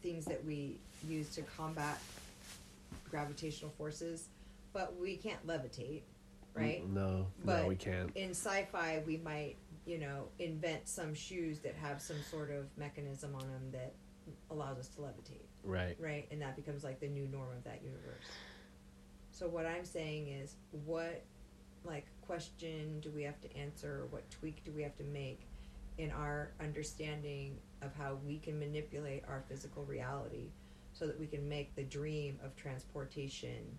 [0.02, 0.76] things that we
[1.08, 1.98] use to combat
[3.10, 4.28] gravitational forces,
[4.74, 6.02] but we can't levitate,
[6.52, 6.86] right?
[6.86, 8.14] No, But no, we can't.
[8.14, 9.56] In sci-fi, we might,
[9.86, 13.94] you know, invent some shoes that have some sort of mechanism on them that
[14.50, 15.46] allows us to levitate.
[15.62, 15.96] Right.
[15.98, 16.26] right?
[16.30, 18.26] And that becomes like the new norm of that universe.
[19.30, 21.24] So what I'm saying is, what
[21.84, 24.02] like question do we have to answer?
[24.02, 25.46] Or what tweak do we have to make
[25.98, 30.50] in our understanding of how we can manipulate our physical reality,
[30.92, 33.78] so that we can make the dream of transportation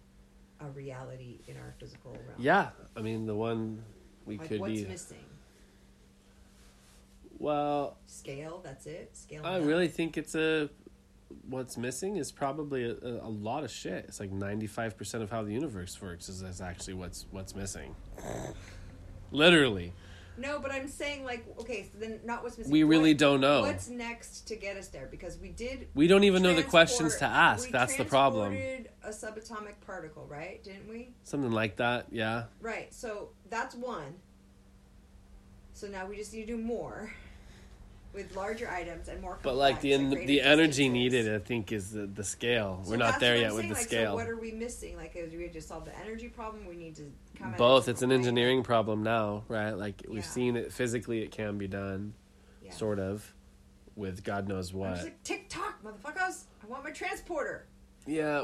[0.60, 2.24] a reality in our physical realm?
[2.38, 2.70] Yeah.
[2.96, 3.84] I mean, the one
[4.26, 4.80] we Like could what's be.
[4.80, 5.26] What's missing?
[7.38, 8.62] Well, Scale.
[8.64, 9.16] That's it.
[9.16, 9.42] Scale.
[9.46, 9.68] I down.
[9.68, 10.70] really think it's a.
[11.50, 14.06] What's missing is probably a, a, a lot of shit.
[14.08, 17.56] It's like ninety five percent of how the universe works is, is actually what's what's
[17.56, 17.96] missing.
[19.32, 19.92] Literally,
[20.38, 22.72] No, but I'm saying like okay, so then not what's missing.
[22.72, 23.62] we really What- don't know.
[23.62, 25.08] What's next to get us there?
[25.10, 25.88] Because we did.
[25.94, 27.70] We don't even know the questions to ask.
[27.70, 28.54] That's the problem.
[28.54, 30.64] A subatomic particle, right?
[30.64, 31.10] Didn't we?
[31.24, 32.08] Something like that.
[32.12, 32.46] Yeah.
[32.62, 32.94] Right.
[32.94, 34.16] So that's one.
[35.74, 37.12] So now we just need to do more
[38.16, 39.38] with larger items and more.
[39.44, 42.82] But like the en- the energy needed, I think, is the, the scale.
[42.84, 44.12] So We're not there I'm yet with the like, scale.
[44.12, 44.96] So what are we missing?
[44.96, 46.66] Like, is we just solve the energy problem?
[46.66, 47.88] We need to come Both.
[47.90, 48.16] It's an way.
[48.16, 49.72] engineering problem now, right?
[49.74, 50.22] Like we've Yeah.
[50.24, 51.22] seen it physically.
[51.22, 52.14] It can be done,
[52.64, 52.72] Yeah.
[52.72, 53.34] sort of,
[53.96, 54.92] with God knows I'm what.
[54.96, 56.46] just like tick tock, motherfuckers!
[56.64, 57.68] I want my transporter.
[58.08, 58.42] yeah.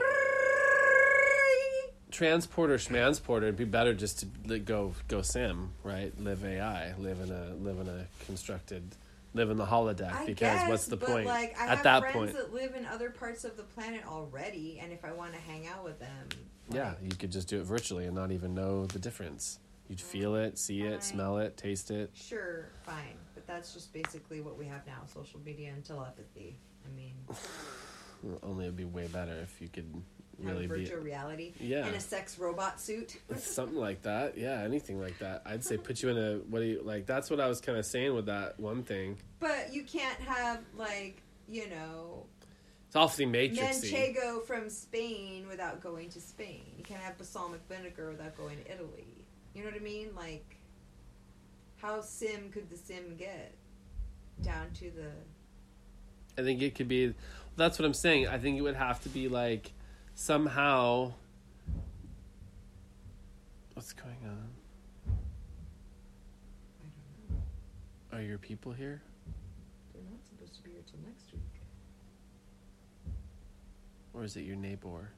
[2.11, 7.31] transporter schmansporter it'd be better just to go go sim right live ai live in
[7.31, 8.83] a live in a constructed
[9.33, 12.33] live in the holodeck I because guess, what's the point Like, I at that point?
[12.33, 15.67] that live in other parts of the planet already, and if I want to hang
[15.67, 16.27] out with them,
[16.69, 19.59] yeah you could just do it virtually and not even know the difference.
[19.87, 22.11] You'd feel it see it smell it taste it.
[22.13, 26.59] Sure, fine, but that's just basically what we have now: social media and telepathy.
[26.85, 27.13] I mean,
[28.43, 29.85] only it'd be way better if you could
[30.43, 31.87] have really a be virtual reality Yeah.
[31.87, 33.17] in a sex robot suit.
[33.37, 36.65] something like that yeah anything like that i'd say put you in a what do
[36.65, 39.83] you like that's what i was kind of saying with that one thing but you
[39.83, 42.25] can't have like you know
[42.87, 46.63] it's awfully matrixy manchego from Spain without going to Spain.
[46.77, 49.07] You can't have balsamic vinegar without going to Italy.
[49.53, 50.09] You know what I mean?
[50.13, 50.57] Like,
[51.77, 53.53] how sim could the sim get
[54.43, 55.09] down to the?
[56.37, 57.13] I think it could be.
[57.61, 58.27] That's what I'm saying.
[58.27, 59.71] I think it would have to be like
[60.15, 61.13] somehow.
[63.75, 64.49] What's going on?
[66.79, 68.17] I don't know.
[68.17, 69.03] Are your people here?
[69.93, 71.61] They're not supposed to be here till next week.
[74.15, 75.11] Or is it your neighbor?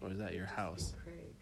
[0.00, 0.94] Or is that your house?
[1.04, 1.34] Craig.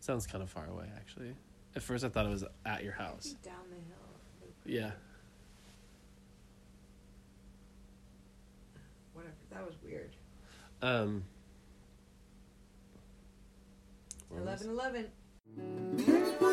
[0.00, 1.34] Sounds kind of far away, actually.
[1.76, 3.34] At first, I thought it was at your house.
[3.42, 4.52] Down the hill.
[4.64, 4.90] Yeah.
[9.12, 9.34] Whatever.
[9.50, 10.14] That was weird.
[10.82, 11.24] Um.
[14.28, 15.10] where was- Eleven
[15.56, 16.44] eleven.